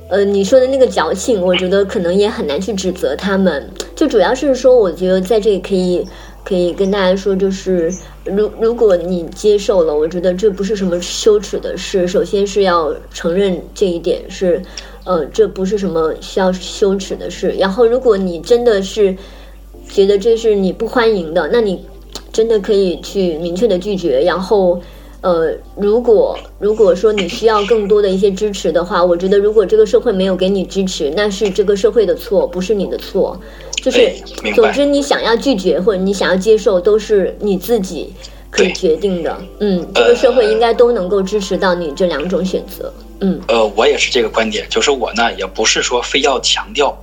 [0.07, 3.69] 呃，你说的那个矫情，我觉得可能也很难去指责他们。
[3.93, 6.05] 就主要是说，我觉得在这里可以
[6.45, 7.93] 可以跟大家说，就是
[8.23, 12.07] 如如果你接受了，我觉得这不是什么羞耻的事。
[12.07, 14.61] 首先是要承认这一点是，
[15.03, 17.53] 呃，这不是什么需要羞耻的事。
[17.59, 19.13] 然后，如果你真的是
[19.89, 21.85] 觉得这是你不欢迎的，那你
[22.31, 24.81] 真的可以去明确的拒绝，然后。
[25.23, 33.39] 呃，如果如果说你需要更多的一些支持的话，我觉得如果这个社会没有给你支持，那是这个社会的错，不是你的错。
[33.81, 34.11] 就是
[34.53, 38.13] 总之你想要拒绝或者你想要接受，都是你自己
[38.51, 39.37] 可以决定的。
[39.59, 42.93] 嗯，这个社会应该都能够支持到你这两种选择。
[43.21, 46.93] 嗯呃，我也是这个观点，就是我呢也不是说非要强调，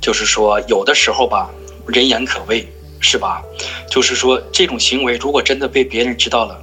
[0.00, 1.50] 就是说有的时候吧，
[1.86, 2.66] 人言可畏，
[3.00, 3.42] 是吧？
[3.90, 6.58] 就是说这种行为如果真的被别人知道了，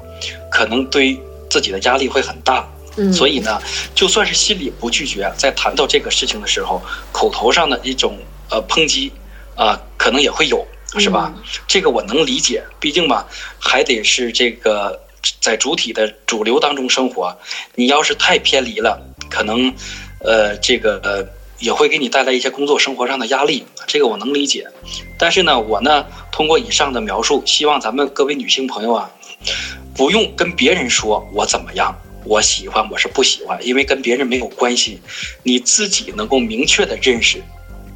[0.56, 1.20] 可能对
[1.50, 2.66] 自己的压力会很大。
[2.98, 3.62] 嗯，所以呢，
[3.94, 8.18] 就算是心里不拒绝，在谈到这个事情的时候，口头上的一种
[8.50, 9.12] 呃抨击
[9.58, 10.66] 啊、可能也会有，
[10.98, 11.34] 是吧？
[11.68, 13.28] 这个我能理解，毕竟吧，
[13.60, 15.02] 还得是这个
[15.42, 17.38] 在主体的主流当中生活。
[17.76, 18.98] 你要是太偏离了，
[19.30, 19.74] 可能
[20.24, 21.26] 呃这个呃
[21.60, 24.68] 也会给你带来一些工作生活上的压力，这个我能理解。
[25.20, 29.12] 但是呢，我呢通过以上的描述，希望咱们各位女性朋友啊，
[29.96, 31.96] 不用跟别人说我怎么样。
[32.26, 35.00] 我喜欢，我是不喜欢，因为跟别人没有关系，
[35.44, 37.40] 你自己能够明确的认识，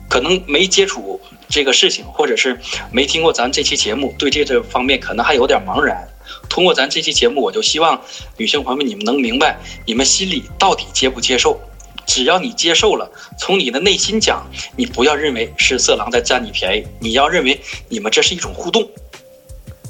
[0.07, 1.19] 可能没接触
[1.49, 2.59] 这个事情，或者是
[2.91, 6.07] 没听过咱这期节目，对这这方面可能还有点茫然。
[6.47, 7.99] 通过咱这期节目，我就希望
[8.37, 9.57] 女性朋友们你们能明白，
[9.87, 11.59] 你们心里到底接不接受。
[12.05, 14.45] 只要你接受了，从你的内心讲，
[14.75, 18.87] 你不要认为是色狼在占你便宜，你要认为你们这是一种互动。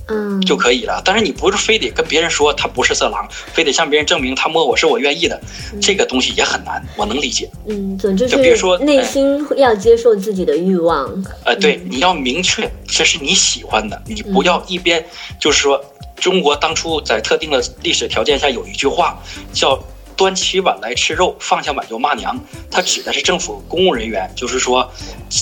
[0.10, 1.02] 嗯就可以了。
[1.06, 5.40] 但是你不是非得跟别人说他不是色狼，非得向别人证明他摸我是我愿意的，
[5.82, 7.50] 这个东西也很难，我能理解。
[7.68, 11.24] 嗯，总之就比如说内心要接受自己的欲望。
[11.46, 15.06] 呃，对，你要明确这是你喜欢的，你不要一边
[15.40, 15.84] 就是说，
[16.16, 19.18] 中国当初在特定的历史条件下有一句话
[19.54, 19.82] 叫。
[20.20, 22.38] 端起碗来吃肉，放下碗就骂娘。
[22.70, 24.92] 它指的是政府公务人员，就是说，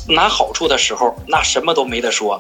[0.07, 2.39] 拿好处的时候那什么都没得说，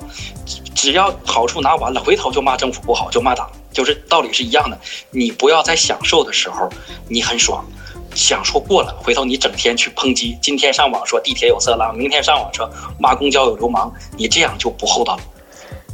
[0.75, 4.79] 只要好处拿完了，回头就骂政府不好，就骂党，就是道理是一样的。
[5.09, 6.69] 你不要在享受的时候
[7.09, 7.65] 你很爽，
[8.13, 12.69] 享受过了，回头你整天去抨击，今天上网说地铁有色狼，明天上网说
[12.99, 15.23] 骂公交有流氓，你这样就不厚道了。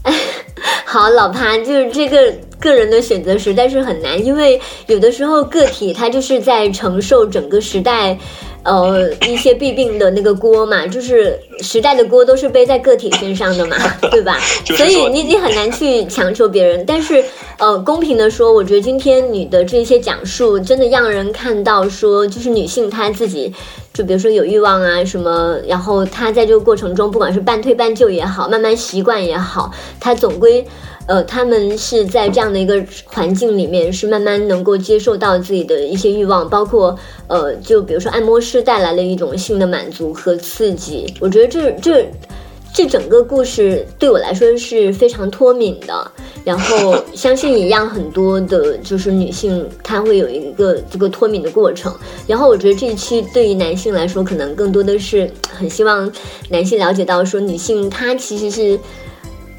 [0.86, 8.16] 好，老潘，就是这个个人的选择实在是很难，因为有的时候个体他就是在承受整个时代，
[8.64, 13.76] 呃一些弊病的那个锅嘛，就是时代的锅都是背在个体身上的嘛，
[14.12, 14.38] 对吧？
[14.66, 17.24] 所以你你很难去强求别人，但是
[17.58, 23.52] 呃，公平的说，我觉得今天你的这些讲述真的让人看到说，就是女性她自己。
[23.94, 30.66] 就比如说有欲望啊什么，然后他在这个过程中，不管是半推半就也好，慢慢习惯也好，他总归，
[31.06, 36.98] 呃，他们是在这样的一个环境里面，是慢慢能够接受到自己的一些欲望，包括
[37.28, 42.12] 呃，就比如说按摩师带来的一种性的满足和刺激，我觉得这这。
[42.74, 46.12] 这整个故事对我来说是非常脱敏的，
[46.44, 51.96] 然后 相信也让很多的，就是女性她会有一个这个脱敏的过程。
[52.26, 56.12] 然后我觉得这一期对于男性来说，可能更多的是很希望
[56.50, 58.80] 男性了解到，说女性她其实是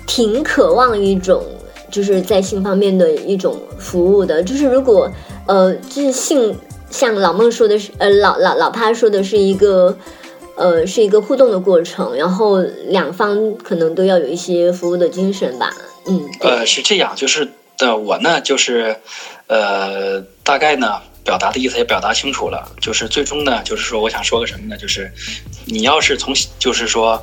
[0.09, 1.45] 挺渴望一种
[1.93, 4.43] 就是在性方面的一种服务的。
[4.43, 5.09] 就是如果
[5.47, 6.53] 呃，就是性
[6.91, 9.97] 像老孟说的是，呃，老老老帕说的是一个。
[10.57, 15.75] 呃，是一个互动的过程，然后两方可能都要有一些服务的精神吧。
[16.07, 18.97] 嗯，呃，是这样，就是的，我呢，就是，
[19.49, 24.77] 呃，大概呢，表达的意思也表达清楚了，就是最终呢，就是说，我想说个什么呢？
[24.77, 25.11] 就是
[25.65, 27.21] 你要是从，就是说，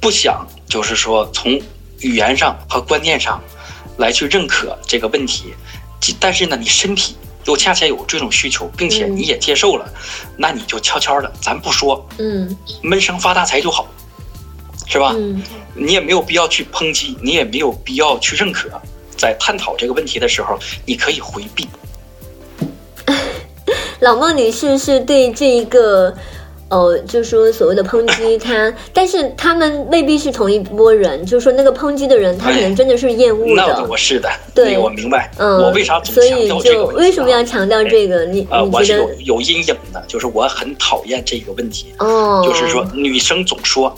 [0.00, 1.60] 不想，就是说从
[2.00, 3.42] 语言上和观念上
[3.96, 5.54] 来去认可这个问题，
[6.20, 9.88] 但是呢，你身体又恰恰有这种需求，并且嗯你也接受了，
[10.36, 13.88] 那你就悄悄的，咱不说，嗯闷声发大财就好，
[14.86, 15.12] 是吧？
[15.16, 15.42] 嗯
[15.74, 18.68] 你也没有必要去抨击，你也没有必要去认可。
[19.16, 21.68] 在探讨这个问题的时候，你可以回避。
[24.00, 26.14] 老孟女士是对这一个。
[26.68, 31.24] 呃，就是说所谓的抨击他，但是他们未必是同一波人。
[31.24, 33.84] 就是说那个抨击的人，他可能真的是厌恶那的。
[33.88, 35.30] 我是的，对我明白。
[35.38, 38.24] 嗯，我为啥总强调这个为什么要强调这个？
[38.26, 41.94] 你呃，我是有有阴影的，就是我很讨厌这个问题。
[41.98, 43.94] 哦，就是说，女生总说，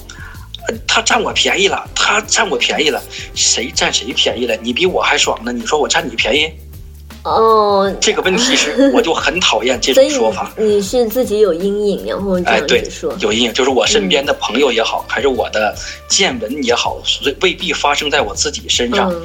[0.68, 3.02] 呃他占我便宜了，他占我便宜了，
[3.34, 4.56] 谁占谁便宜了？
[4.62, 6.48] 你比我还爽呢，你说我占你便宜？
[7.22, 10.52] 哦，这个问题是， 我就很讨厌这种说法。
[10.56, 12.82] 你是自己有阴影，然后这哎，对
[13.20, 15.74] 有阴影，就是我身边的朋友也好，还是我的
[16.08, 19.12] 见闻也好，所以未必发生在我自己身上。
[19.12, 19.22] 嗯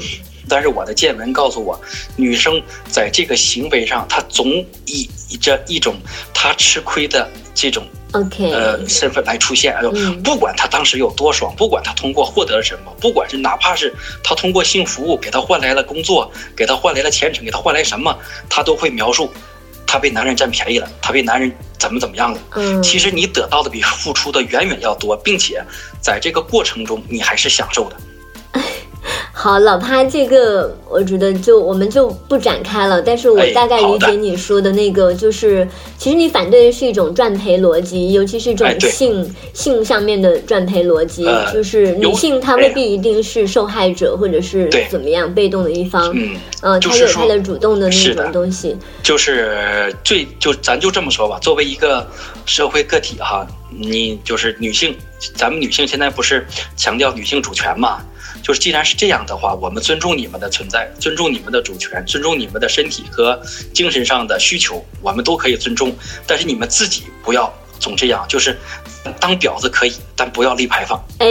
[0.48, 1.76] 但是我的见闻告诉我，
[2.16, 5.10] 女生在这个行为上，她总以
[5.42, 5.96] 着一种
[6.36, 7.84] 她吃亏的这种
[8.16, 9.76] ，OK，呃身份来出现。
[9.76, 13.94] 哎呦嗯不管他当时有多爽，不管他通过获得了什么，不管是哪怕是
[14.24, 18.18] 他通过性服务给他换来了工作，给他换来了前程，给他换来什么，
[18.50, 19.32] 他都会描述。
[19.88, 22.40] 她她被男人占便宜了，他被男人怎么怎么样了。
[22.56, 25.64] 嗯，其实你得到的比付出的远远要多，并且
[26.02, 27.96] 在这个过程中你还是享受的。
[29.32, 33.02] 好，老潘这个，我觉得就我们就不展开了。
[33.02, 35.68] 但是我哎大概理解你说的那个，就是
[35.98, 38.90] 其实你反对的是一种赚赔逻辑，尤其是这哎对。
[38.90, 42.66] 种性、性上面的赚赔逻辑，呃就是女性她哎。
[42.66, 52.08] 未必一定是受害者，或者是怎么样被动的一方，嗯，嗯，就是她有她的主动的那种东西，就是最就咱就这么说吧，作为一个
[52.46, 54.96] 社会个体哈，你就是女性，
[55.36, 56.46] 咱们女性现在不是
[56.76, 58.04] 强调女性主权嘛？
[58.44, 63.42] 就是既然是这样的话，我们尊重你们的存在，尊重你们的主权，尊重你们的身体和
[63.74, 65.96] 精神上的需求，我们都可以尊重。
[66.28, 68.56] 但是你们自己不要总这样，就是
[69.20, 71.04] 当婊子可以，但不要立牌坊。
[71.20, 71.28] 哎，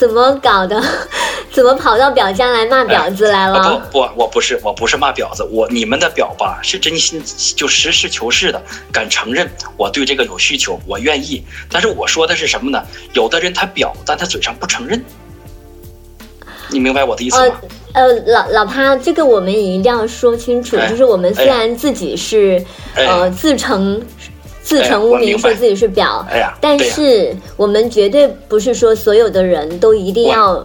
[0.00, 0.82] 怎么搞的？
[1.52, 3.58] 怎么跑到表家来骂婊子来了？
[3.58, 7.22] 啊不不，我不是，我不是骂婊子，我你们的婊吧是真心，
[7.54, 9.46] 就实事求是的，敢承认
[9.76, 11.44] 我对这个有需求，我愿意。
[11.70, 12.82] 但是我说的是什么呢？
[13.12, 15.04] 有的人他婊，但他嘴上不承认。
[16.70, 17.56] 你明白我的意思呃吗？
[17.92, 22.64] 呃，老老潘，这个我们也一定要说清楚，哎就是我们虽然自己是、
[22.94, 24.00] 哎呃自称
[24.70, 30.64] 自称哎污名，说自己是婊，哎呀但是我们绝对不是说所有的人都一定要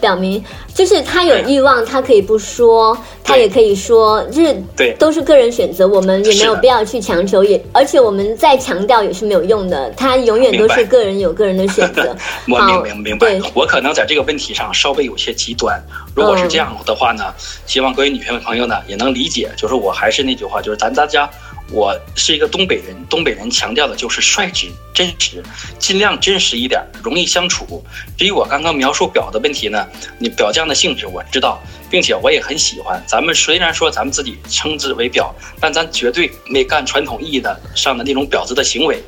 [0.00, 0.42] 表明，
[0.74, 4.96] 就是他有欲望，他可以不说，他也可以说，就是对。
[4.98, 12.16] 都是个人选择，我们也没有必要去强求，也而且我们再强调也是没有用的，他永远都是个人有个人的选择。
[12.50, 15.78] 我明明明白，我可能在这个问题上稍微有些极端。
[16.14, 17.32] 如果是这样的话呢，
[17.66, 19.50] 希望各位女性朋友呢也能理解。
[19.56, 21.28] 就是我还是那句话，就是咱大家，
[21.70, 25.42] 我是一个东北人，东北人强调的就是率直、真实，
[25.78, 27.82] 尽量真实一点，容易相处。
[28.16, 29.86] 至于我刚刚描述表的问题呢，
[30.18, 31.60] 你表匠的性质我知道，
[31.90, 33.02] 并且我也很喜欢。
[33.06, 39.02] 咱们虽然说咱们自己称之为表，但咱绝对没干传统意义的上的那种婊子的行为。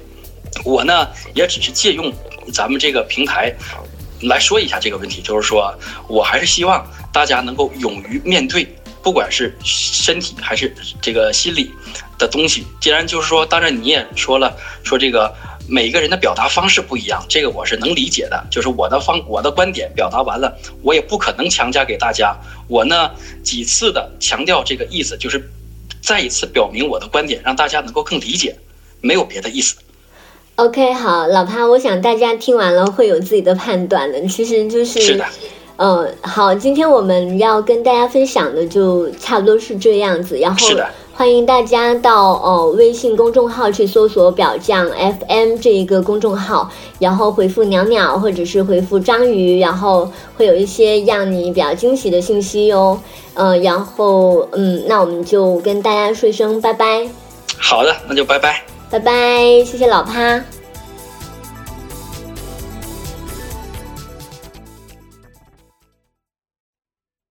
[0.64, 2.12] 我呢，也只是借用
[2.52, 3.54] 咱们这个平台
[4.22, 5.72] 来说一下这个问题，就是说
[6.08, 8.66] 我还是希望大家能够勇于面对，
[9.06, 11.70] 不管是身体还是这个心理
[12.18, 12.66] 的东西。
[12.80, 14.52] 既然就是说，当然你也说了，
[14.82, 15.32] 说这个
[15.68, 18.44] 每个人的表达方式不一样，这个我是能理解的。
[18.50, 20.52] 就是我的方我的观点表达完了，
[20.82, 22.36] 我也不可能强加给大家。
[22.66, 23.08] 我呢
[23.44, 25.40] 几次的强调这个意思，就是
[26.02, 28.56] 再一次表明我的观点，让大家能够更理解，
[29.00, 29.76] 没有别的意思。
[30.56, 34.26] OK，好，老潘，我想大家听完了会有自己的判断的。
[34.26, 35.24] 其实就是，是的
[35.78, 40.68] 嗯，好，今天我们要跟大家分享的就差不多是这样子，然后
[41.12, 52.98] 欢迎大家到呃微信公众号去搜索“表匠 FM” 这一个公众号，然后回复“鸟鸟”或者是回复“章鱼”，然后会有一些让你比较惊喜的信息哟。
[53.34, 57.06] 嗯、然后嗯，那我们就跟大家说一声拜拜，
[57.58, 58.62] 好的，那就拜拜。
[58.90, 59.12] 拜拜，
[59.64, 60.42] 谢谢老趴。